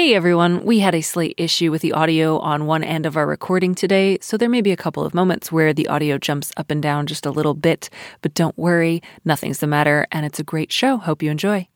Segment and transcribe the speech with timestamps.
[0.00, 3.26] Hey everyone, we had a slight issue with the audio on one end of our
[3.26, 6.70] recording today, so there may be a couple of moments where the audio jumps up
[6.70, 7.90] and down just a little bit,
[8.22, 10.96] but don't worry, nothing's the matter, and it's a great show.
[10.96, 11.68] Hope you enjoy.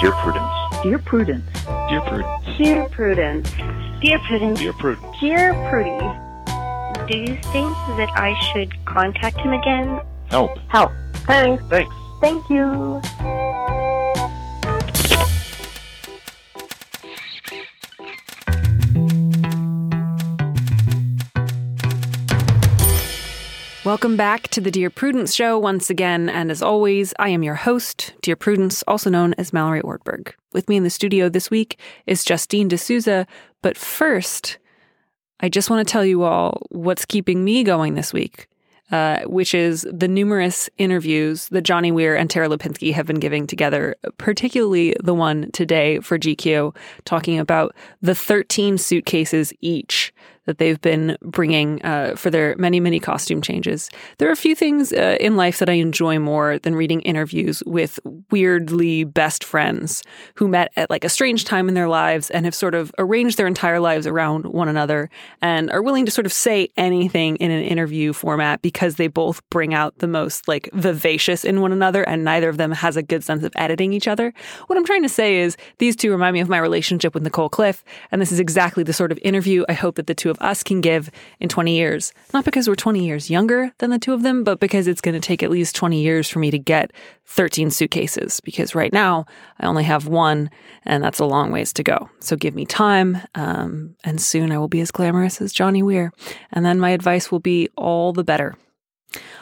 [0.00, 0.52] Dear Prudence.
[0.84, 1.50] Dear Prudence.
[1.88, 2.58] Dear Prudence.
[2.58, 3.50] Dear Prudence.
[4.00, 4.60] Dear Prudence.
[4.60, 5.16] Dear Prudence.
[5.18, 7.08] Dear Prudy.
[7.10, 10.00] Do you think that I should contact him again?
[10.28, 10.56] Help.
[10.68, 10.92] Help.
[11.26, 11.64] Thanks.
[11.64, 11.92] Thanks.
[12.20, 13.00] Thank you.
[23.82, 27.54] Welcome back to the Dear Prudence Show once again, and as always, I am your
[27.54, 30.34] host, Dear Prudence, also known as Mallory Ortberg.
[30.52, 33.26] With me in the studio this week is Justine D'Souza,
[33.62, 34.58] but first,
[35.40, 38.49] I just want to tell you all what's keeping me going this week.
[38.90, 43.46] Uh, which is the numerous interviews that Johnny Weir and Tara Lipinski have been giving
[43.46, 50.12] together, particularly the one today for GQ, talking about the 13 suitcases each
[50.46, 53.90] that they've been bringing uh, for their many, many costume changes.
[54.18, 57.62] There are a few things uh, in life that I enjoy more than reading interviews
[57.66, 60.02] with weirdly best friends
[60.34, 63.36] who met at like a strange time in their lives and have sort of arranged
[63.36, 65.10] their entire lives around one another
[65.42, 69.48] and are willing to sort of say anything in an interview format because they both
[69.50, 73.02] bring out the most like vivacious in one another and neither of them has a
[73.02, 74.32] good sense of editing each other.
[74.66, 77.48] What I'm trying to say is these two remind me of my relationship with Nicole
[77.48, 80.38] Cliff, and this is exactly the sort of interview I hope that the two of
[80.40, 82.12] us can give in 20 years.
[82.34, 85.14] Not because we're 20 years younger than the two of them, but because it's going
[85.14, 86.92] to take at least 20 years for me to get
[87.26, 88.40] 13 suitcases.
[88.40, 89.24] Because right now
[89.58, 90.50] I only have one,
[90.84, 92.10] and that's a long ways to go.
[92.20, 96.12] So give me time, um, and soon I will be as glamorous as Johnny Weir.
[96.52, 98.54] And then my advice will be all the better.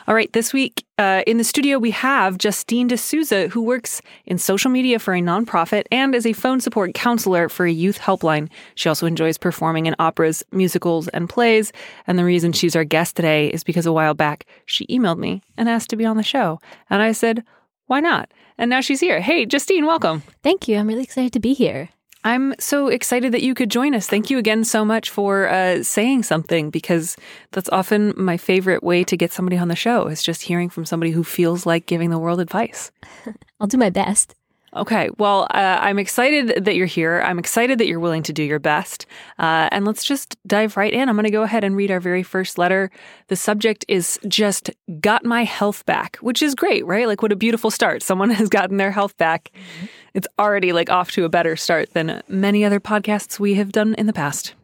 [0.06, 4.38] All right, this week uh, in the studio, we have Justine D'Souza, who works in
[4.38, 8.48] social media for a nonprofit and is a phone support counselor for a youth helpline.
[8.74, 11.72] She also enjoys performing in operas, musicals, and plays.
[12.06, 15.42] And the reason she's our guest today is because a while back, she emailed me
[15.56, 16.58] and asked to be on the show.
[16.88, 17.44] And I said,
[17.86, 18.30] why not?
[18.56, 19.20] And now she's here.
[19.20, 20.22] Hey, Justine, welcome.
[20.42, 20.78] Thank you.
[20.78, 21.90] I'm really excited to be here.
[22.24, 24.06] I'm so excited that you could join us.
[24.06, 27.16] Thank you again so much for uh, saying something because
[27.52, 30.84] that's often my favorite way to get somebody on the show is just hearing from
[30.84, 32.90] somebody who feels like giving the world advice.
[33.60, 34.34] I'll do my best.
[34.76, 37.22] Okay, well, uh, I'm excited that you're here.
[37.24, 39.06] I'm excited that you're willing to do your best.
[39.38, 41.08] Uh, and let's just dive right in.
[41.08, 42.90] I'm going to go ahead and read our very first letter.
[43.28, 47.06] The subject is just got my health back, which is great, right?
[47.06, 48.02] Like, what a beautiful start.
[48.02, 49.50] Someone has gotten their health back.
[49.54, 49.86] Mm-hmm.
[50.14, 53.94] It's already like off to a better start than many other podcasts we have done
[53.94, 54.54] in the past.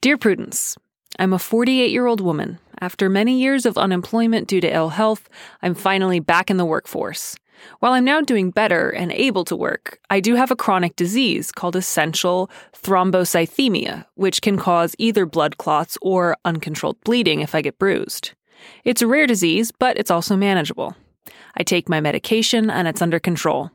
[0.00, 0.76] Dear Prudence,
[1.18, 2.58] I'm a 48 year old woman.
[2.80, 5.28] After many years of unemployment due to ill health,
[5.62, 7.36] I'm finally back in the workforce.
[7.78, 11.52] While I'm now doing better and able to work, I do have a chronic disease
[11.52, 17.78] called essential thrombocythemia, which can cause either blood clots or uncontrolled bleeding if I get
[17.78, 18.32] bruised.
[18.84, 20.96] It's a rare disease, but it's also manageable.
[21.56, 23.70] I take my medication and it's under control.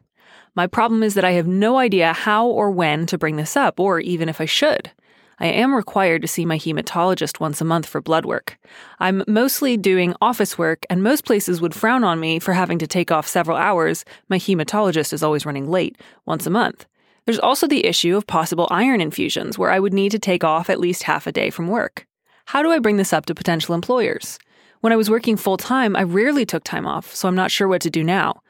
[0.59, 3.79] My problem is that I have no idea how or when to bring this up,
[3.79, 4.91] or even if I should.
[5.39, 8.57] I am required to see my hematologist once a month for blood work.
[8.99, 12.87] I'm mostly doing office work, and most places would frown on me for having to
[12.87, 14.03] take off several hours.
[14.27, 16.85] My hematologist is always running late, once a month.
[17.23, 20.69] There's also the issue of possible iron infusions, where I would need to take off
[20.69, 22.05] at least half a day from work.
[22.47, 24.37] How do I bring this up to potential employers?
[24.81, 27.69] When I was working full time, I rarely took time off, so I'm not sure
[27.69, 28.41] what to do now.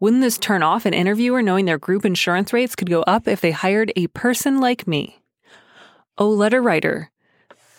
[0.00, 3.40] Wouldn't this turn off an interviewer knowing their group insurance rates could go up if
[3.40, 5.20] they hired a person like me?
[6.16, 7.10] Oh, letter writer,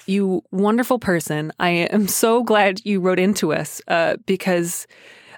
[0.05, 1.51] you wonderful person.
[1.59, 4.87] I am so glad you wrote into us uh, because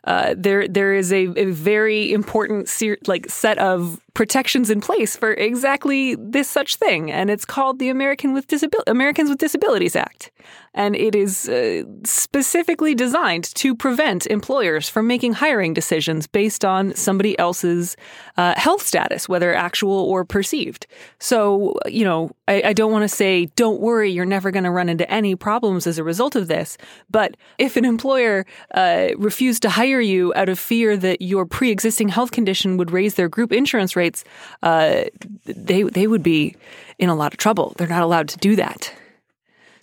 [0.05, 5.15] uh, there there is a, a very important ser- like set of protections in place
[5.15, 9.95] for exactly this such thing, and it's called the American with Disabil- Americans with Disabilities
[9.95, 10.31] Act,
[10.73, 16.95] and it is uh, specifically designed to prevent employers from making hiring decisions based on
[16.95, 17.97] somebody else's
[18.37, 20.87] uh, health status, whether actual or perceived.
[21.19, 24.71] So, you know, I, I don't want to say, don't worry, you're never going to
[24.71, 26.77] run into any problems as a result of this,
[27.09, 32.09] but if an employer uh, refused to hire you out of fear that your pre-existing
[32.09, 34.23] health condition would raise their group insurance rates,
[34.63, 35.03] uh,
[35.45, 36.55] they they would be
[36.97, 37.73] in a lot of trouble.
[37.77, 38.93] They're not allowed to do that.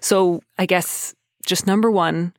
[0.00, 1.14] So I guess
[1.46, 2.32] just number one,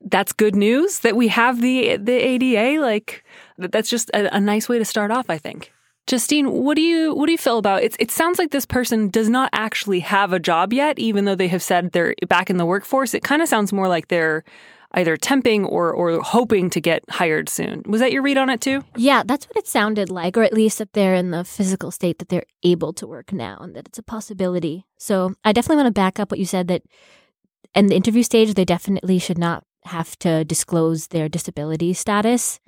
[0.00, 2.80] that's good news that we have the the ADA.
[2.80, 3.24] Like
[3.58, 5.28] that's just a, a nice way to start off.
[5.28, 5.72] I think.
[6.08, 7.94] Justine, what do you what do you feel about it?
[8.00, 11.48] It sounds like this person does not actually have a job yet, even though they
[11.48, 13.14] have said they're back in the workforce.
[13.14, 14.42] It kind of sounds more like they're
[14.94, 17.82] either temping or or hoping to get hired soon.
[17.86, 18.84] Was that your read on it too?
[18.96, 22.18] Yeah, that's what it sounded like, or at least that they're in the physical state
[22.18, 24.86] that they're able to work now and that it's a possibility.
[24.98, 26.82] So I definitely want to back up what you said that
[27.74, 32.60] in the interview stage, they definitely should not have to disclose their disability status.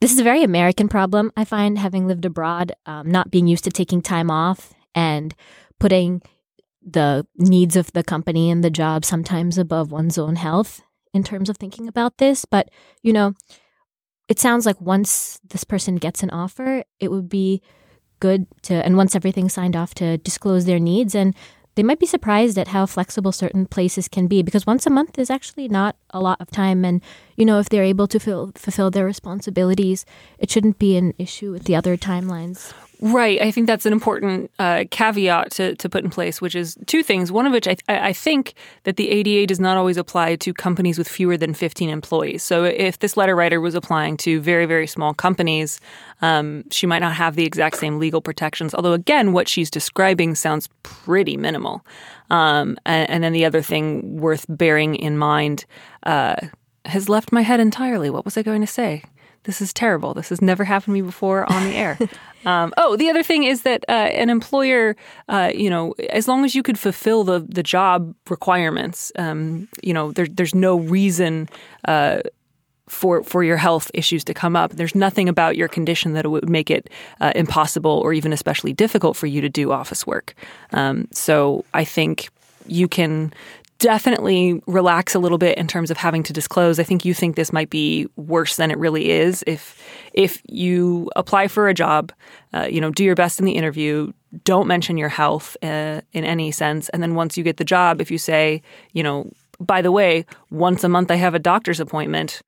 [0.00, 3.64] This is a very American problem, I find, having lived abroad, um, not being used
[3.64, 5.34] to taking time off and
[5.80, 6.22] putting
[6.82, 10.82] the needs of the company and the job sometimes above one's own health
[11.12, 12.44] in terms of thinking about this.
[12.44, 12.70] But,
[13.02, 13.34] you know,
[14.28, 17.62] it sounds like once this person gets an offer, it would be
[18.20, 21.14] good to, and once everything's signed off, to disclose their needs.
[21.14, 21.34] And
[21.76, 25.18] they might be surprised at how flexible certain places can be because once a month
[25.18, 26.84] is actually not a lot of time.
[26.84, 27.00] And,
[27.36, 30.04] you know, if they're able to fill, fulfill their responsibilities,
[30.38, 32.74] it shouldn't be an issue with the other timelines.
[33.00, 33.40] Right.
[33.40, 37.04] I think that's an important uh, caveat to, to put in place, which is two
[37.04, 37.30] things.
[37.30, 40.98] One of which I, I think that the ADA does not always apply to companies
[40.98, 42.42] with fewer than 15 employees.
[42.42, 45.80] So if this letter writer was applying to very, very small companies,
[46.22, 48.74] um, she might not have the exact same legal protections.
[48.74, 51.84] Although, again, what she's describing sounds pretty minimal.
[52.30, 55.64] Um, and, and, then the other thing worth bearing in mind
[56.02, 56.36] uh,
[56.84, 58.10] has left my head entirely.
[58.10, 59.02] What was I going to say?
[59.48, 60.12] This is terrible.
[60.12, 61.98] This has never happened to me before on the air.
[62.46, 64.94] Um, oh, the other thing is that uh, an employer,
[65.28, 69.92] uh, you know, as long as you could fulfill the the job requirements, um, you
[69.92, 71.48] know, there, there's no reason.
[71.86, 72.20] Uh,
[72.88, 74.70] for for your health issues to come up.
[74.70, 76.88] There's nothing about your condition that would make it
[77.20, 80.34] uh, impossible or even especially difficult for you to do office work.
[80.72, 82.30] Um, so I think
[82.66, 83.32] you can
[83.78, 86.78] definitely relax a little bit in terms of having to disclose.
[86.78, 89.44] I think you think this might be worse than it really is.
[89.46, 89.82] If
[90.12, 92.12] if you apply for a job,
[92.52, 94.12] uh, you know, do your best in the interview.
[94.44, 98.00] Don't mention your health uh, in any sense, and then once you get the job,
[98.00, 99.30] if you say, you know,
[99.60, 102.42] by the way, once a month I have a doctor's appointment.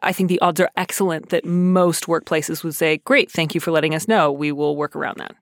[0.00, 3.72] I think the odds are excellent that most workplaces would say, "Great, thank you for
[3.72, 4.30] letting us know.
[4.30, 5.34] We will work around that."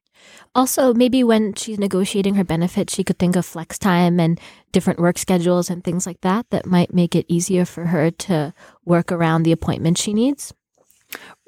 [0.55, 4.41] Also, maybe when she's negotiating her benefits, she could think of flex time and
[4.73, 8.53] different work schedules and things like that that might make it easier for her to
[8.85, 10.53] work around the appointment she needs.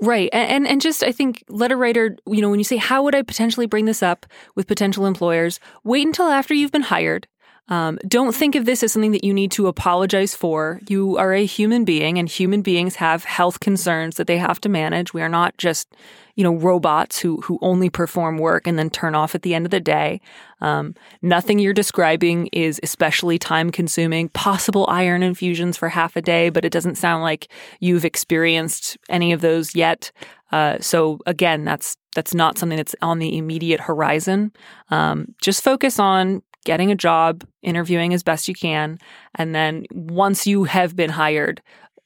[0.01, 0.29] Right.
[0.33, 3.23] And, and just I think letter writer, you know, when you say how would I
[3.23, 4.27] potentially bring this up
[4.57, 7.29] with potential employers, wait until after you've been hired.
[7.69, 10.81] Um, don't think of this as something that you need to apologize for.
[10.89, 14.69] You are a human being, and human beings have health concerns that they have to
[14.69, 15.15] manage.
[15.15, 15.95] We are not just,
[16.35, 19.67] you know, robots who who only perform work and then turn off at the end
[19.67, 20.21] of the day.
[20.61, 24.29] Um, nothing you're describing is especially time consuming.
[24.31, 27.49] Possible iron infusions for half a day, but it doesn't sound like
[27.81, 30.13] you've experienced any of those yet.
[30.53, 34.53] Uh, so again, that's that's not something that's on the immediate horizon.
[34.91, 38.99] Um, just focus on getting a job, interviewing as best you can,
[39.35, 41.61] and then once you have been hired,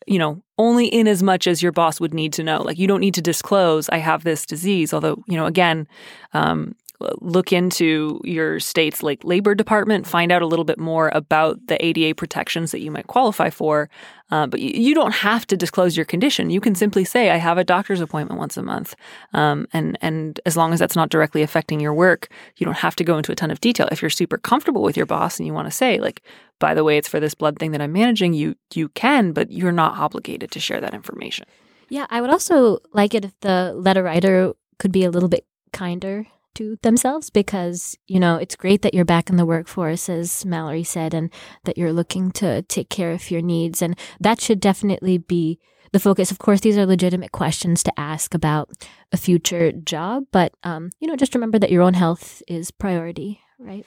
[0.07, 2.63] you know, only in as much as your boss would need to know.
[2.63, 4.95] Like you don't need to disclose I have this disease.
[4.95, 5.87] Although, you know, again,
[6.33, 6.75] um,
[7.21, 11.85] look into your state's like labor department, find out a little bit more about the
[11.85, 13.91] ADA protections that you might qualify for.
[14.31, 16.51] Uh, but you, you, don't have to disclose your condition.
[16.51, 18.97] You can simply say, "I have a doctor's appointment once a month,"
[19.35, 22.97] um, and and as long as that's not directly affecting your work, you don't have
[22.97, 23.89] to go into a ton of detail.
[23.93, 26.23] If you're super comfortable with your boss and you want to say, like,
[26.59, 29.53] "By the way, it's for this blood thing that I'm managing," you you can, but
[29.53, 31.47] you're not obligated to share that information.
[31.89, 35.47] Yeah, I would also like it if the letter writer could be a little bit
[35.73, 36.27] kinder
[36.57, 40.85] to themselves because, you know, it's great that you're back in the workforce, as Mallory
[40.85, 41.31] said, and
[41.65, 43.81] that you're looking to take care of your needs.
[43.81, 45.59] And that should definitely be
[45.93, 46.31] the focus.
[46.31, 48.71] Of course, these are legitimate questions to ask about
[49.13, 53.41] a future job, but, um, you know, just remember that your own health is priority,
[53.59, 53.87] right?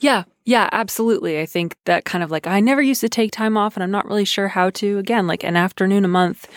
[0.00, 1.40] Yeah, yeah, absolutely.
[1.40, 3.90] I think that kind of like, I never used to take time off and I'm
[3.90, 4.98] not really sure how to.
[4.98, 6.48] Again, like an afternoon a month,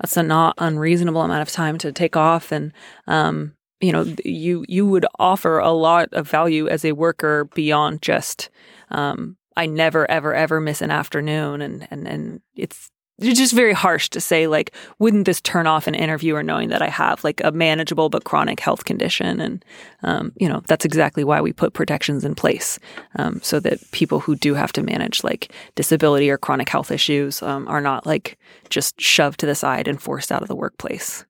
[0.00, 2.52] that's a not unreasonable amount of time to take off.
[2.52, 2.72] And,
[3.06, 8.00] um, you know you you would offer a lot of value as a worker beyond
[8.00, 8.48] just
[8.90, 11.60] um, I never ever ever miss an afternoon.
[11.60, 15.86] And and and it's it's just very harsh to say like wouldn't this turn off
[15.86, 19.40] an interviewer knowing that i have like a manageable but chronic health condition?
[19.40, 19.64] And
[20.02, 22.78] um, you know that's exactly why we put protections in place
[23.16, 27.42] um, so that people who do have to manage like disability or chronic health issues
[27.42, 28.38] um, are not like
[28.70, 31.24] just shoved to the side and forced out of the workplace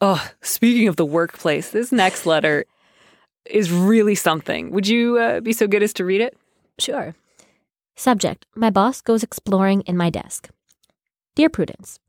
[0.00, 2.64] Oh, speaking of the workplace, this next letter
[3.44, 4.70] is really something.
[4.70, 6.38] Would you uh, be so good as to read it?
[6.78, 7.14] Sure.
[7.96, 10.48] Subject My boss goes exploring in my desk.
[11.34, 12.00] Dear Prudence,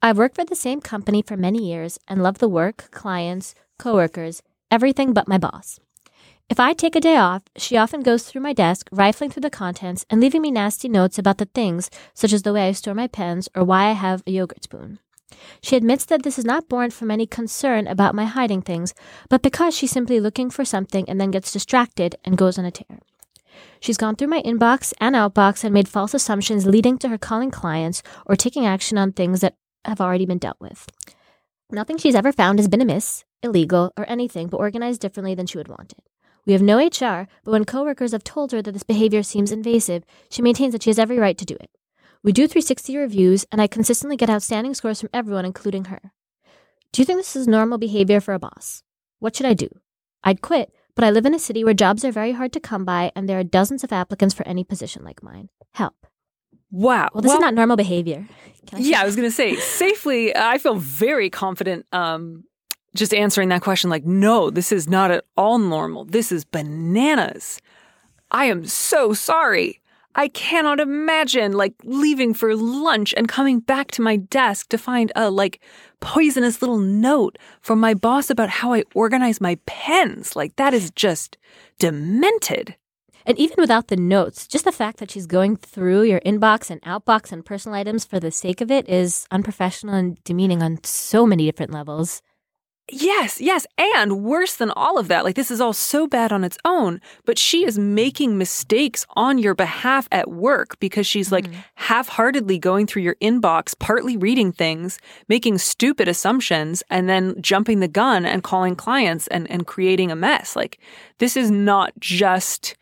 [0.00, 4.42] I've worked for the same company for many years and love the work, clients, coworkers,
[4.70, 5.80] everything but my boss.
[6.48, 9.50] If I take a day off, she often goes through my desk, rifling through the
[9.50, 12.94] contents and leaving me nasty notes about the things, such as the way I store
[12.94, 15.00] my pens or why I have a yogurt spoon.
[15.60, 18.94] She admits that this is not born from any concern about my hiding things,
[19.28, 22.70] but because she's simply looking for something and then gets distracted and goes on a
[22.70, 22.98] tear.
[23.80, 27.50] She's gone through my inbox and outbox and made false assumptions leading to her calling
[27.50, 30.86] clients or taking action on things that have already been dealt with.
[31.70, 35.58] Nothing she's ever found has been amiss, illegal, or anything, but organized differently than she
[35.58, 36.04] would want it.
[36.46, 40.04] We have no HR, but when coworkers have told her that this behavior seems invasive,
[40.30, 41.70] she maintains that she has every right to do it.
[42.24, 46.00] We do 360 reviews, and I consistently get outstanding scores from everyone, including her.
[46.90, 48.82] Do you think this is normal behavior for a boss?
[49.18, 49.68] What should I do?
[50.24, 52.86] I'd quit, but I live in a city where jobs are very hard to come
[52.86, 55.50] by, and there are dozens of applicants for any position like mine.
[55.72, 56.06] Help.
[56.70, 57.10] Wow.
[57.12, 58.26] Well, this is not normal behavior.
[58.72, 60.34] I Yeah, I was going to say safely.
[60.34, 62.44] I feel very confident um,
[62.96, 63.90] just answering that question.
[63.90, 66.06] Like, no, this is not at all normal.
[66.06, 67.60] This is bananas.
[68.30, 69.82] I am so sorry.
[70.16, 75.10] I cannot imagine like leaving for lunch and coming back to my desk to find
[75.16, 75.60] a like
[76.00, 80.36] poisonous little note from my boss about how I organize my pens.
[80.36, 81.36] Like that is just
[81.80, 82.76] demented.
[83.26, 86.80] And even without the notes, just the fact that she's going through your inbox and
[86.82, 91.26] outbox and personal items for the sake of it is unprofessional and demeaning on so
[91.26, 92.22] many different levels.
[92.90, 93.66] Yes, yes.
[93.78, 97.00] And worse than all of that, like this is all so bad on its own,
[97.24, 101.60] but she is making mistakes on your behalf at work because she's like mm-hmm.
[101.76, 104.98] half heartedly going through your inbox, partly reading things,
[105.28, 110.16] making stupid assumptions, and then jumping the gun and calling clients and, and creating a
[110.16, 110.54] mess.
[110.54, 110.78] Like
[111.18, 112.76] this is not just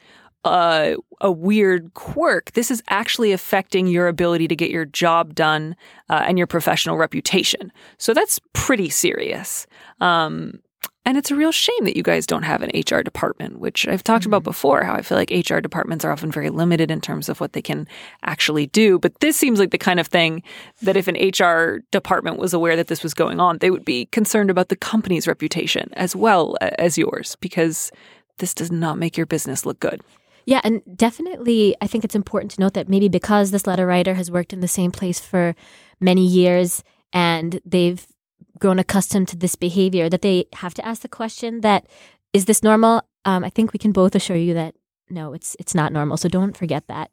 [0.44, 2.52] a, a weird quirk.
[2.52, 5.76] This is actually affecting your ability to get your job done
[6.10, 7.72] uh, and your professional reputation.
[7.98, 9.66] So that's pretty serious.
[10.00, 10.60] Um,
[11.04, 14.04] and it's a real shame that you guys don't have an HR department, which I've
[14.04, 17.28] talked about before, how I feel like HR departments are often very limited in terms
[17.28, 17.88] of what they can
[18.22, 19.00] actually do.
[19.00, 20.44] But this seems like the kind of thing
[20.82, 24.06] that if an HR department was aware that this was going on, they would be
[24.06, 27.90] concerned about the company's reputation as well as yours, because
[28.38, 30.02] this does not make your business look good.
[30.44, 34.14] Yeah, and definitely, I think it's important to note that maybe because this letter writer
[34.14, 35.54] has worked in the same place for
[36.00, 36.82] many years
[37.12, 38.06] and they've
[38.58, 41.86] grown accustomed to this behavior, that they have to ask the question that
[42.32, 43.02] is this normal?
[43.24, 44.74] Um, I think we can both assure you that
[45.10, 46.16] no, it's it's not normal.
[46.16, 47.10] So don't forget that.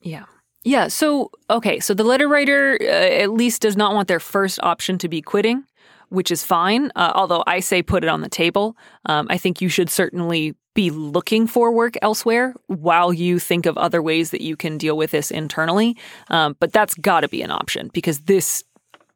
[0.00, 0.24] Yeah.
[0.64, 0.88] Yeah.
[0.88, 1.78] So, okay.
[1.80, 5.22] So the letter writer uh, at least does not want their first option to be
[5.22, 5.64] quitting,
[6.08, 6.90] which is fine.
[6.96, 8.76] Uh, although I say put it on the table.
[9.06, 13.78] Um, I think you should certainly be looking for work elsewhere while you think of
[13.78, 15.96] other ways that you can deal with this internally.
[16.28, 18.62] Um, but that's got to be an option because this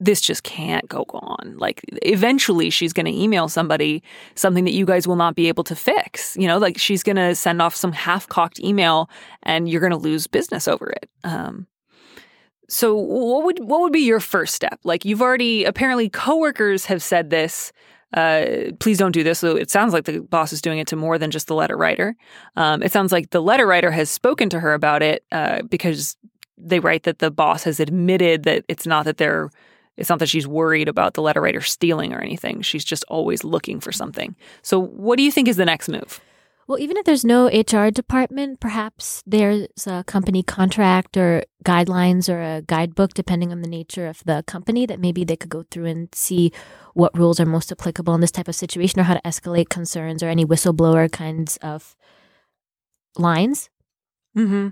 [0.02, 1.56] this just can't go on.
[1.59, 4.02] Like eventually she's going to email somebody
[4.35, 6.35] something that you guys will not be able to fix.
[6.38, 9.11] You know, like she's going to send off some half-cocked email
[9.42, 11.11] and you're going to lose business over it.
[11.23, 11.66] Um,
[12.71, 14.79] so what would what would be your first step?
[14.85, 17.73] Like you've already apparently coworkers have said this.
[18.15, 19.41] Uh, please don't do this.
[19.41, 21.77] So it sounds like the boss is doing it to more than just the letter
[21.77, 22.17] writer.
[22.57, 26.17] Um, it sounds like the letter writer has spoken to her about it uh, because
[26.57, 29.50] they write that the boss has admitted that it's not that they're
[29.97, 32.62] it's not that she's worried about the letter writer stealing or anything.
[32.62, 34.35] She's just always looking for something.
[34.62, 36.21] So, what do you think is the next move?
[36.71, 42.41] Well, even if there's no HR department, perhaps there's a company contract or guidelines or
[42.41, 45.87] a guidebook, depending on the nature of the company, that maybe they could go through
[45.87, 46.53] and see
[46.95, 50.23] what rules are most applicable in this type of situation or how to escalate concerns
[50.23, 51.97] or any whistleblower kinds of
[53.19, 53.69] lines.
[54.39, 54.69] Mm-hmm.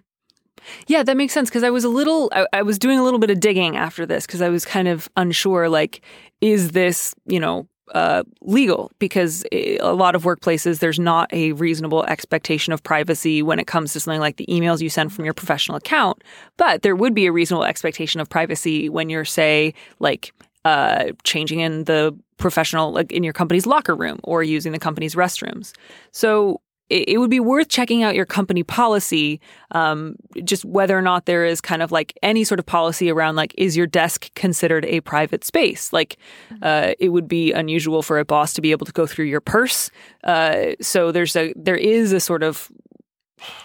[0.86, 3.18] Yeah, that makes sense because I was a little, I, I was doing a little
[3.18, 6.04] bit of digging after this because I was kind of unsure like,
[6.40, 8.90] is this, you know, uh, legal?
[8.98, 13.92] Because a lot of workplaces, there's not a reasonable expectation of privacy when it comes
[13.92, 16.22] to something like the emails you send from your professional account.
[16.56, 20.32] But there would be a reasonable expectation of privacy when you're, say, like,
[20.64, 25.14] uh, changing in the professional, like in your company's locker room or using the company's
[25.14, 25.72] restrooms.
[26.12, 29.40] So it, would be worth checking out your company policy,
[29.72, 33.36] um, just whether or not there is kind of like any sort of policy around
[33.36, 35.92] like, is your desk considered a private space?
[35.92, 36.16] Like,
[36.62, 39.40] uh, it would be unusual for a boss to be able to go through your
[39.40, 39.90] purse.
[40.24, 42.70] Uh, so there's a there is a sort of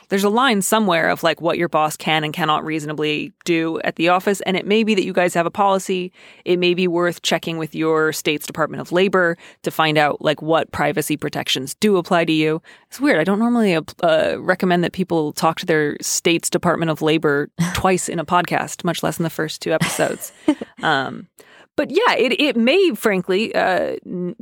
[0.10, 3.96] there's a line somewhere of like what your boss can and cannot reasonably do at
[3.96, 4.42] the office.
[4.42, 6.12] And it may be that you guys have a policy.
[6.46, 10.42] It may be worth checking with your state's Department of Labor to find out like
[10.42, 12.62] what privacy protections do apply to you.
[12.88, 13.20] It's weird.
[13.20, 18.10] I don't normally uh, recommend that people talk to their state's Department of Labor twice
[18.10, 20.32] in a podcast, much less in the first two episodes.
[20.84, 21.28] um,
[21.76, 23.96] but yeah, it, it may frankly uh,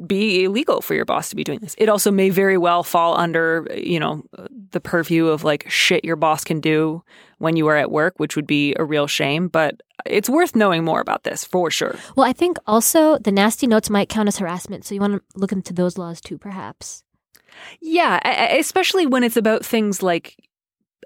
[0.06, 1.76] be illegal for your boss to be doing this.
[1.78, 4.24] It also may very well fall under, you know,
[4.72, 7.04] the purview of like shit your boss can do
[7.38, 9.48] when you are at work, which would be a real shame.
[9.48, 11.96] But it's worth knowing more about this for sure.
[12.16, 14.86] Well, I think also the nasty notes might count as harassment.
[14.86, 17.04] So you want to look into those laws too, perhaps.
[17.80, 18.20] Yeah,
[18.58, 20.36] especially when it's about things like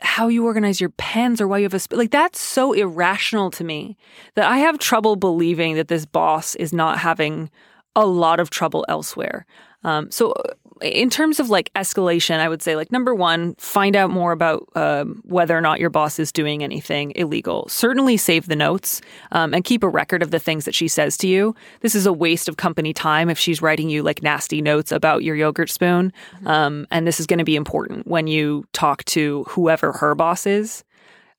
[0.01, 3.49] how you organize your pens or why you have a sp- like that's so irrational
[3.51, 3.97] to me
[4.35, 7.49] that I have trouble believing that this boss is not having
[7.95, 9.45] a lot of trouble elsewhere.
[9.83, 10.33] Um, so
[10.81, 14.67] in terms of like escalation, I would say like number one, find out more about
[14.75, 17.67] um, whether or not your boss is doing anything illegal.
[17.69, 19.01] Certainly save the notes
[19.31, 21.55] um, and keep a record of the things that she says to you.
[21.81, 25.23] This is a waste of company time if she's writing you like nasty notes about
[25.23, 26.11] your yogurt spoon.
[26.35, 26.47] Mm-hmm.
[26.47, 30.45] Um, and this is going to be important when you talk to whoever her boss
[30.45, 30.83] is.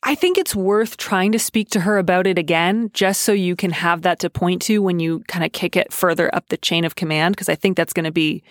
[0.02, 3.56] I think it's worth trying to speak to her about it again, just so you
[3.56, 6.56] can have that to point to when you kind of kick it further up the
[6.58, 8.44] chain of command, because I think that's going to be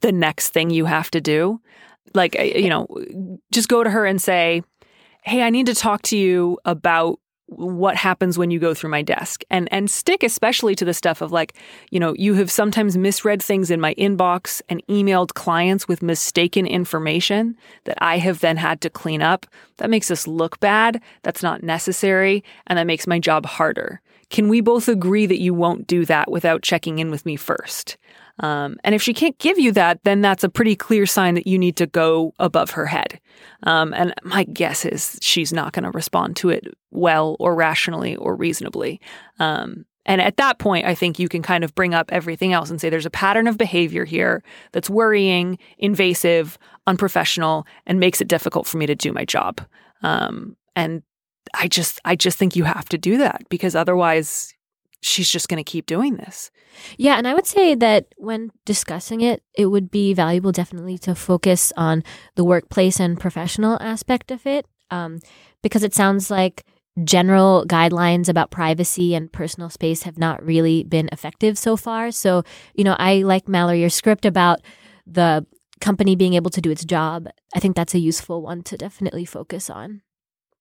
[0.00, 1.60] the next thing you have to do.
[2.14, 2.86] Like, you know,
[3.52, 4.62] just go to her and say,
[5.22, 9.02] Hey, I need to talk to you about what happens when you go through my
[9.02, 9.42] desk.
[9.50, 11.54] And and stick especially to the stuff of like
[11.90, 16.66] you know you have sometimes misread things in my inbox and emailed clients with mistaken
[16.66, 19.46] information that I have then had to clean up.
[19.78, 21.02] That makes us look bad.
[21.22, 24.00] That's not necessary and that makes my job harder.
[24.30, 27.96] Can we both agree that you won't do that without checking in with me first
[28.38, 31.46] um, and if she can't give you that, then that's a pretty clear sign that
[31.46, 33.20] you need to go above her head.
[33.64, 38.16] Um, and my guess is she's not going to respond to it well or rationally
[38.16, 39.00] or reasonably.
[39.38, 42.70] Um, and at that point, I think you can kind of bring up everything else
[42.70, 48.28] and say there's a pattern of behavior here that's worrying, invasive, unprofessional, and makes it
[48.28, 49.60] difficult for me to do my job.
[50.02, 51.02] Um, and
[51.52, 54.54] I just, I just think you have to do that because otherwise,
[55.00, 56.50] she's just going to keep doing this.
[56.96, 61.14] Yeah, and I would say that when discussing it, it would be valuable definitely to
[61.14, 62.04] focus on
[62.36, 65.20] the workplace and professional aspect of it, um,
[65.62, 66.64] because it sounds like
[67.04, 72.10] general guidelines about privacy and personal space have not really been effective so far.
[72.10, 72.42] So,
[72.74, 74.60] you know, I like Mallory, your script about
[75.06, 75.46] the
[75.80, 77.28] company being able to do its job.
[77.54, 80.02] I think that's a useful one to definitely focus on.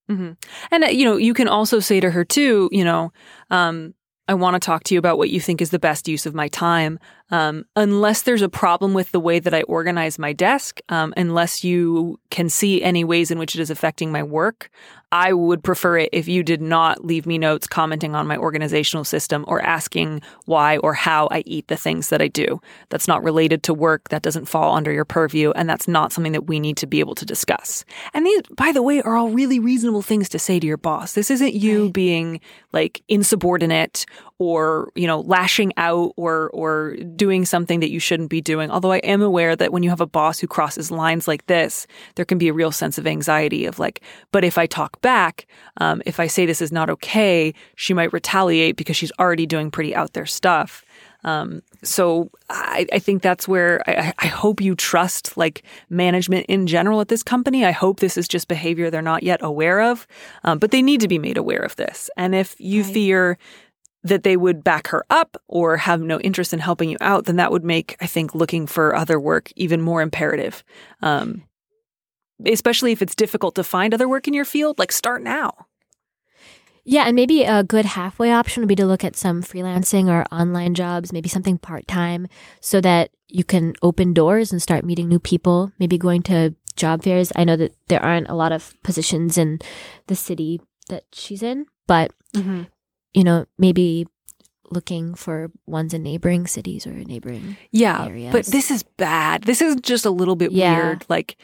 [0.10, 0.32] Mm-hmm.
[0.72, 3.12] And, uh, you know, you can also say to her, too, you know,
[3.50, 3.94] um,
[4.30, 6.36] I want to talk to you about what you think is the best use of
[6.36, 7.00] my time.
[7.32, 11.64] Um, unless there's a problem with the way that I organize my desk, um, unless
[11.64, 14.70] you can see any ways in which it is affecting my work,
[15.12, 19.04] I would prefer it if you did not leave me notes commenting on my organizational
[19.04, 22.62] system or asking why or how I eat the things that I do.
[22.90, 24.10] That's not related to work.
[24.10, 25.52] That doesn't fall under your purview.
[25.52, 27.86] And that's not something that we need to be able to discuss.
[28.14, 31.14] And these, by the way, are all really reasonable things to say to your boss.
[31.14, 31.94] This isn't you right.
[31.94, 32.40] being
[32.72, 34.06] like insubordinate
[34.40, 38.72] or, you know, lashing out or, or doing something that you shouldn't be doing.
[38.72, 41.86] Although I am aware that when you have a boss who crosses lines like this,
[42.16, 45.46] there can be a real sense of anxiety of like, but if I talk back,
[45.78, 49.70] um, if I say this is not okay, she might retaliate because she's already doing
[49.70, 50.86] pretty out there stuff.
[51.26, 56.66] Um, so I, I, think that's where I, I, hope you trust like management in
[56.66, 57.66] general at this company.
[57.66, 60.08] I hope this is just behavior they're not yet aware of,
[60.46, 62.10] um, but they need to be made aware of this.
[62.16, 62.94] And if you right.
[62.94, 63.38] fear
[64.04, 67.36] that they would back her up or have no interest in helping you out, then
[67.36, 70.64] that would make I think looking for other work even more imperative.
[71.02, 71.44] Um,
[72.46, 75.66] especially if it's difficult to find other work in your field, like start now.
[76.86, 80.26] Yeah, and maybe a good halfway option would be to look at some freelancing or
[80.34, 82.28] online jobs, maybe something part time,
[82.62, 87.04] so that you can open doors and start meeting new people, maybe going to job
[87.04, 87.32] fairs.
[87.36, 89.60] I know that there aren't a lot of positions in
[90.08, 92.64] the city that she's in, but, mm-hmm.
[93.14, 94.08] You know, maybe
[94.72, 98.32] looking for ones in neighboring cities or neighboring yeah areas.
[98.32, 100.76] but this is bad this is just a little bit yeah.
[100.76, 101.36] weird like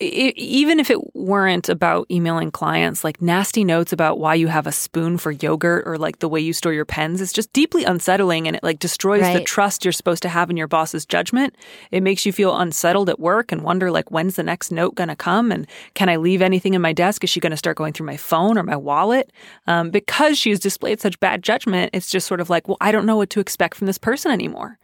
[0.00, 4.66] it, even if it weren't about emailing clients, like nasty notes about why you have
[4.66, 7.84] a spoon for yogurt or like the way you store your pens, it's just deeply
[7.84, 9.38] unsettling and it like destroys right.
[9.38, 11.54] the trust you're supposed to have in your boss's judgment.
[11.92, 15.08] It makes you feel unsettled at work and wonder like when's the next note going
[15.08, 17.22] to come and can I leave anything in my desk?
[17.22, 19.32] Is she going to start going through my phone or my wallet?
[19.68, 23.06] Um, because she's displayed such bad judgment, it's just sort of like, well, I don't
[23.06, 24.78] know what to expect from this person anymore.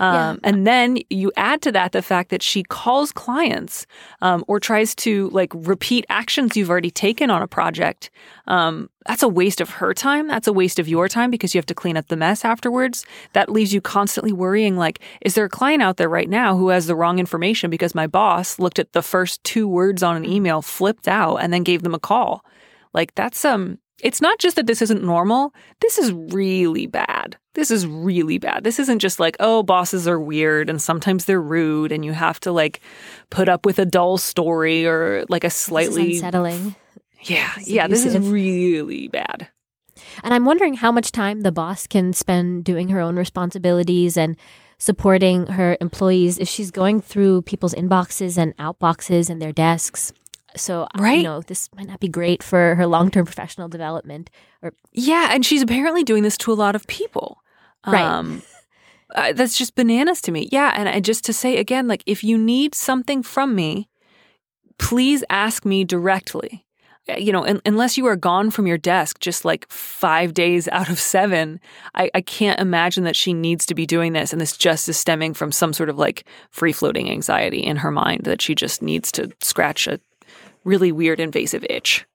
[0.00, 0.50] Um, yeah.
[0.50, 3.86] And then you add to that the fact that she calls clients
[4.20, 8.10] um, or tries to like repeat actions you've already taken on a project.
[8.46, 10.28] Um, that's a waste of her time.
[10.28, 13.06] That's a waste of your time because you have to clean up the mess afterwards.
[13.32, 16.68] That leaves you constantly worrying like, is there a client out there right now who
[16.68, 20.24] has the wrong information because my boss looked at the first two words on an
[20.24, 22.44] email, flipped out, and then gave them a call?
[22.92, 25.54] Like that's um it's not just that this isn't normal.
[25.80, 27.36] This is really bad.
[27.54, 28.62] This is really bad.
[28.62, 32.38] This isn't just like, oh, bosses are weird and sometimes they're rude and you have
[32.40, 32.80] to like
[33.30, 36.76] put up with a dull story or like a This is slightly unsettling.
[37.22, 39.48] Yeah, yeah, this is really bad.
[40.22, 44.36] And I'm wondering how much time the boss can spend doing her own responsibilities and
[44.78, 50.12] supporting her employees if she's going through people's inboxes and outboxes and their desks.
[50.58, 51.18] So, uh, Right.
[51.18, 54.28] you know, this might not be great for her long term professional development.
[54.62, 57.38] Or Yeah, and she's apparently doing this to a lot of people.
[57.86, 58.02] Right.
[58.04, 58.42] Um,
[59.14, 60.48] uh, that's just bananas to me.
[60.52, 63.88] Yeah, and, and just to say again, like if you need something from me,
[64.78, 66.64] please ask me directly.
[67.08, 70.68] Uh, You know, un- unless you are gone from your desk just like five days
[70.72, 71.58] out of seven,
[71.94, 74.32] I, I can't imagine that she needs to be doing this.
[74.32, 77.90] And this just is stemming from some sort of like free floating anxiety in her
[77.90, 80.00] mind that she just needs to scratch a
[80.64, 82.06] really weird invasive itch.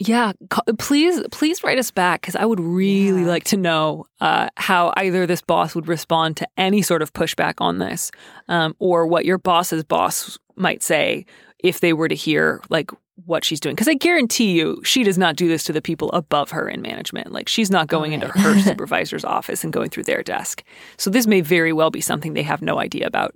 [0.00, 0.32] Yeah,
[0.78, 3.26] please, please write us back because I would really Yeah.
[3.28, 7.54] like to know uh, how either this boss would respond to any sort of pushback
[7.58, 8.12] on this,
[8.46, 11.26] um, or what your boss's boss might say
[11.58, 12.92] if they were to hear like
[13.24, 13.74] what she's doing.
[13.74, 16.80] Because I guarantee you, she does not do this to the people above her in
[16.80, 17.32] management.
[17.32, 20.62] Like she's not going into her supervisor's office and going through their desk.
[20.96, 23.34] So this may very well be something they have no idea about.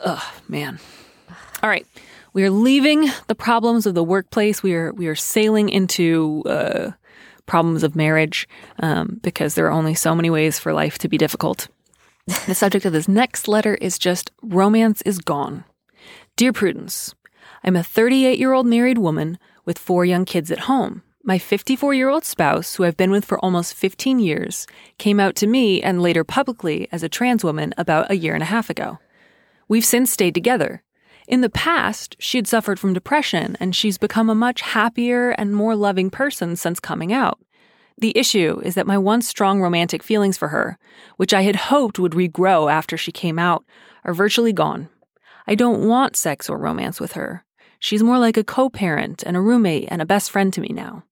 [0.00, 0.80] Ugh, man.
[1.62, 1.86] All right.
[2.34, 4.60] We are leaving the problems of the workplace.
[4.60, 6.90] We are we are sailing into uh,
[7.46, 8.48] problems of marriage
[8.80, 11.68] um, because there are only so many ways for life to be difficult.
[12.46, 15.62] the subject of this next letter is just romance is gone.
[16.34, 17.14] Dear Prudence,
[17.62, 21.02] I'm a 38 year old married woman with four young kids at home.
[21.22, 24.66] My 54 year old spouse, who I've been with for almost 15 years,
[24.98, 28.42] came out to me and later publicly as a trans woman about a year and
[28.42, 28.98] a half ago.
[29.68, 30.82] We've since stayed together.
[31.26, 35.54] In the past, she had suffered from depression and she's become a much happier and
[35.54, 37.38] more loving person since coming out.
[37.96, 40.78] The issue is that my once strong romantic feelings for her,
[41.16, 43.64] which I had hoped would regrow after she came out,
[44.04, 44.88] are virtually gone.
[45.46, 47.44] I don't want sex or romance with her.
[47.78, 50.68] She's more like a co parent and a roommate and a best friend to me
[50.68, 51.04] now.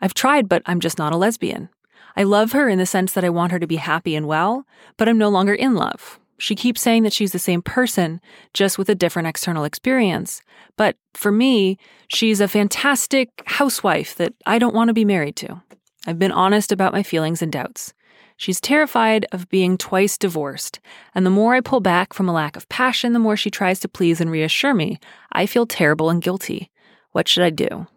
[0.00, 1.70] I've tried, but I'm just not a lesbian.
[2.16, 4.66] I love her in the sense that I want her to be happy and well,
[4.96, 6.20] but I'm no longer in love.
[6.38, 8.20] She keeps saying that she's the same person,
[8.54, 10.40] just with a different external experience.
[10.76, 15.60] But for me, she's a fantastic housewife that I don't want to be married to.
[16.06, 17.92] I've been honest about my feelings and doubts.
[18.36, 20.78] She's terrified of being twice divorced,
[21.12, 23.80] and the more I pull back from a lack of passion, the more she tries
[23.80, 25.00] to please and reassure me.
[25.32, 26.70] I feel terrible and guilty.
[27.10, 27.88] What should I do?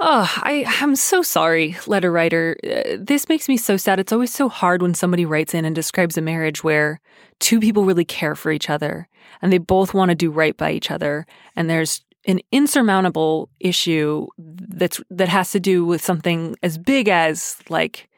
[0.00, 2.56] Oh, I, I'm so sorry, letter writer.
[2.62, 3.98] Uh, this makes me so sad.
[3.98, 7.00] It's always so hard when somebody writes in and describes a marriage where
[7.40, 9.08] two people really care for each other
[9.42, 11.26] and they both want to do right by each other.
[11.56, 17.56] And there's an insurmountable issue that's that has to do with something as big as
[17.68, 18.08] like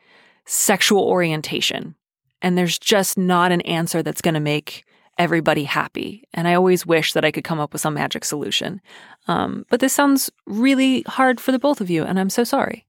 [0.45, 1.95] sexual orientation.
[2.43, 4.85] And there's just not an answer that's going to make
[5.21, 6.25] everybody happy.
[6.33, 8.81] And I always wish that I could come up with some magic solution.
[9.29, 12.87] Um, but this sounds really hard for the both of you, and I'm so sorry.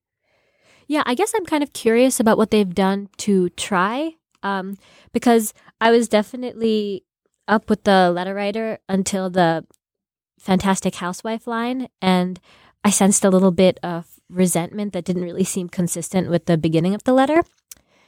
[0.88, 4.16] Yeah, I guess I'm kind of curious about what they've done to try.
[4.44, 4.78] Um,
[5.12, 7.04] because I was definitely
[7.48, 9.66] up with the letter writer until the
[10.40, 12.40] fantastic housewife line, and
[12.84, 16.96] I sensed a little bit of resentment that didn't really seem consistent with the beginning
[16.96, 17.44] of the letter.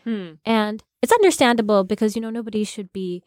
[0.06, 0.32] Hmm.
[0.46, 3.22] And it's understandable because, you know, nobody should be,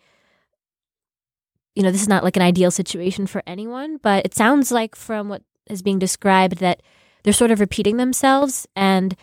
[1.77, 4.97] you know, this is not like an ideal situation for anyone, but it sounds like
[4.97, 6.83] from what is being described that
[7.23, 9.15] they're sort of repeating themselves and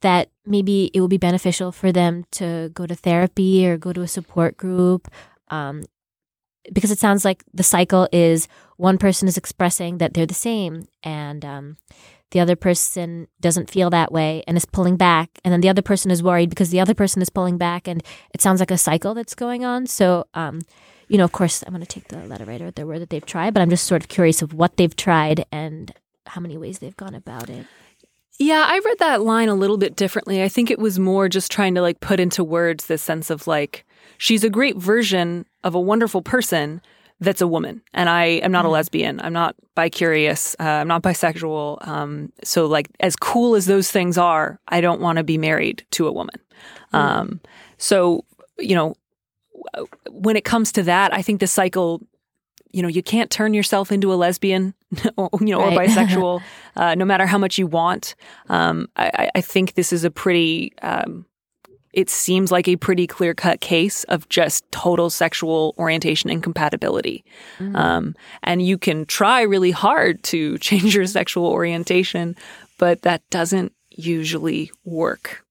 [0.00, 4.02] that maybe it will be beneficial for them to go to therapy or go to
[4.02, 5.08] a support group.
[5.48, 5.82] Um,
[6.72, 10.86] because it sounds like the cycle is one person is expressing that they're the same
[11.02, 11.76] and um,
[12.30, 15.82] the other person doesn't feel that way and is pulling back and then the other
[15.82, 18.02] person is worried because the other person is pulling back and
[18.34, 20.60] it sounds like a cycle that's going on so um,
[21.08, 23.10] you know of course i'm going to take the letter writer at their word that
[23.10, 25.92] they've tried but i'm just sort of curious of what they've tried and
[26.26, 27.66] how many ways they've gone about it
[28.38, 30.42] Yeah, I read that line a little bit differently.
[30.44, 33.48] I think it was more just trying to like put into words this sense of
[33.48, 33.84] like,
[34.16, 36.80] she's a great version of a wonderful person
[37.18, 37.82] that's a woman.
[37.92, 39.20] And I am not a lesbian.
[39.20, 40.54] I'm not bi-curious.
[40.60, 41.84] Uh, I'm not bisexual.
[41.88, 45.84] Um, so like as cool as those things are, I don't want to be married
[45.92, 46.38] to a woman.
[46.92, 47.40] Um,
[47.76, 48.24] so,
[48.58, 48.94] you know,
[50.10, 52.00] when it comes to that, I think the cycle,
[52.70, 54.74] you know, you can't turn yourself into a lesbian,
[55.16, 56.42] or, you know, or bisexual,
[56.76, 58.14] uh, no matter how much you want.
[58.48, 61.24] Um, I, I- think this is a pretty, um,
[61.94, 67.24] it seems like a pretty clear cut case of just total sexual orientation incompatibility.
[67.74, 72.36] Um, and you can try really hard to change your sexual orientation,
[72.78, 75.44] but that doesn't usually work.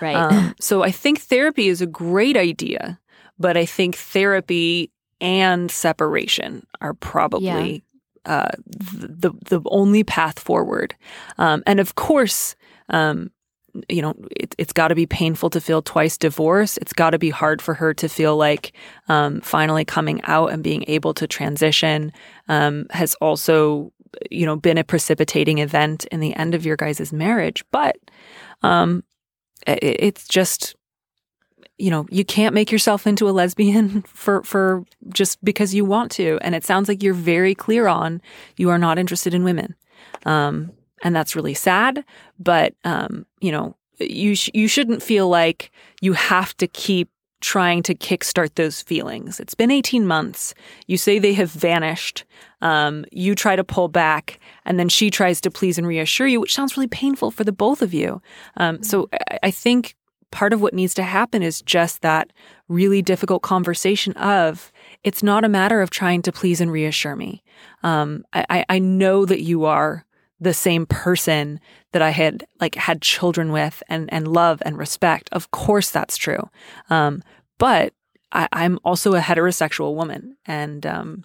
[0.00, 0.16] Right.
[0.16, 2.98] Um, so I think therapy is a great idea,
[3.38, 7.84] but I think therapy and separation are probably
[8.24, 10.94] uh, the the only path forward.
[11.38, 12.56] Um, and of course,
[12.88, 13.30] um,
[13.88, 16.78] you know, it, it's got to be painful to feel twice divorced.
[16.78, 18.72] It's got to be hard for her to feel like
[19.08, 22.12] um, finally coming out and being able to transition
[22.48, 23.92] um, has also,
[24.30, 27.64] you know, been a precipitating event in the end of your guys' marriage.
[27.70, 27.96] But
[28.62, 29.04] um,
[29.66, 30.74] it, it's just
[31.78, 36.10] you know you can't make yourself into a lesbian for for just because you want
[36.12, 36.38] to.
[36.42, 38.20] And it sounds like you're very clear on
[38.56, 39.74] you are not interested in women.
[40.24, 42.04] Um, and that's really sad.
[42.38, 47.10] But um, you know you sh- you shouldn't feel like you have to keep
[47.40, 49.38] trying to kickstart those feelings.
[49.38, 50.54] It's been 18 months.
[50.86, 52.24] You say they have vanished.
[52.62, 56.40] Um, you try to pull back and then she tries to please and reassure you
[56.40, 58.22] which sounds really painful for the both of you.
[58.56, 59.94] Um, so I, I think
[60.30, 62.32] part of what needs to happen is just that
[62.68, 64.72] really difficult conversation of
[65.04, 67.42] it's not a matter of trying to please and reassure me.
[67.82, 70.04] Um, I, I know that you are
[70.40, 71.60] the same person
[71.92, 75.28] that I had like had children with and and love and respect.
[75.32, 76.50] Of course, that's true.
[76.90, 77.22] Um,
[77.58, 77.94] but
[78.32, 81.24] I, am also a heterosexual woman, and um,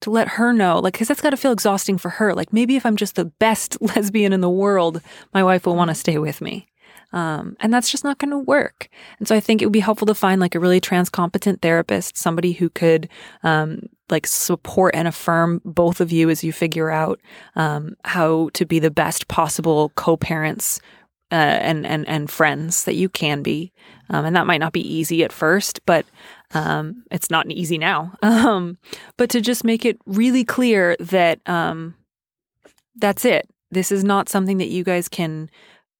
[0.00, 2.34] to let her know, like, because that's got to feel exhausting for her.
[2.34, 5.00] Like, maybe if I'm just the best lesbian in the world,
[5.32, 6.66] my wife will want to stay with me.
[7.12, 8.88] Um, and that's just not going to work.
[9.18, 11.62] And so I think it would be helpful to find like a really trans competent
[11.62, 13.08] therapist, somebody who could
[13.42, 17.20] um, like support and affirm both of you as you figure out
[17.56, 20.80] um, how to be the best possible co-parents
[21.30, 23.72] uh, and and and friends that you can be.
[24.10, 26.06] Um, and that might not be easy at first, but
[26.54, 28.12] um, it's not easy now.
[28.22, 28.78] Um,
[29.16, 31.40] but to just make it really clear that
[32.96, 33.48] that's it.
[33.70, 35.50] This is not something that you guys can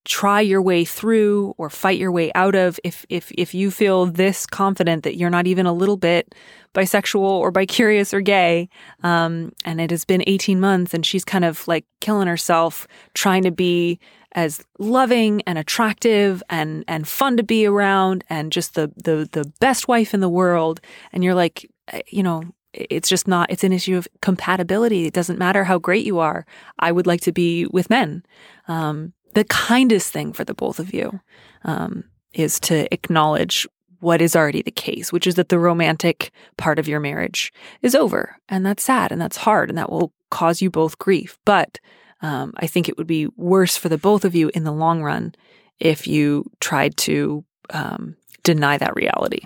[0.09, 4.07] try your way through or fight your way out of if if if you feel
[4.07, 6.35] this confident that you're not even a little bit
[6.75, 8.71] bisexual or bicurious or gay
[9.03, 13.43] um, and it has been 18 months and she's kind of like killing herself trying
[13.43, 14.01] to be
[14.33, 19.45] as loving and attractive and and fun to be around and just the the the
[19.61, 20.81] best wife in the world
[21.13, 22.43] and you're like eh, you know
[22.73, 25.07] it's just not it's an issue of compatibility.
[25.07, 26.45] It doesn't matter how great you are.
[26.79, 28.23] I would like to be with men.
[28.69, 31.21] Um, the kindest thing for the both of you
[31.65, 33.67] um, is to acknowledge
[34.01, 37.95] what is already the case, which is that the romantic part of your marriage is
[37.95, 38.37] over.
[38.49, 41.39] And that's sad and that's hard and that will cause you both grief.
[41.45, 41.81] But
[42.23, 45.03] um, I think it would be worse for the both of you in the long
[45.03, 45.35] run
[45.81, 49.43] if you tried to um, deny that reality.